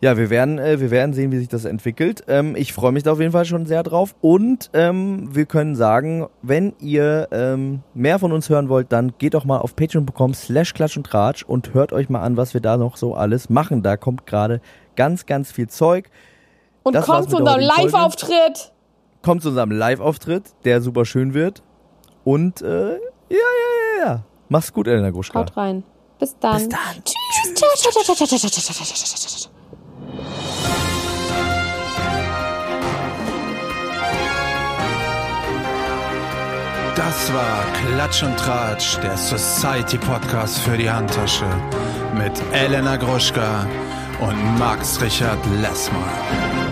[0.00, 2.24] Ja, wir werden, äh, wir werden sehen, wie sich das entwickelt.
[2.28, 4.14] Ähm, ich freue mich da auf jeden Fall schon sehr drauf.
[4.20, 9.34] Und ähm, wir können sagen, wenn ihr ähm, mehr von uns hören wollt, dann geht
[9.34, 12.60] doch mal auf patreon.com slash klatsch und tratsch und hört euch mal an, was wir
[12.60, 13.82] da noch so alles machen.
[13.82, 14.60] Da kommt gerade
[14.94, 16.10] ganz, ganz viel Zeug.
[16.82, 17.60] Und Das kommt zu unserem.
[17.60, 18.73] Live-Auftritt
[19.24, 21.62] kommt zu unserem Live-Auftritt, der super schön wird.
[22.22, 22.98] Und äh, ja,
[23.30, 23.38] ja,
[23.98, 24.24] ja, ja.
[24.48, 25.40] Mach's gut, Elena Gruschka.
[25.40, 25.82] Haut rein.
[26.18, 26.56] Bis dann.
[26.56, 26.78] Bis dann.
[27.04, 27.54] Tschüss.
[27.54, 29.50] Tschüss.
[36.96, 41.46] Das war Klatsch und Tratsch, der Society Podcast für die Handtasche
[42.16, 43.66] mit Elena Gruschka
[44.20, 46.63] und Max Richard Lessmann.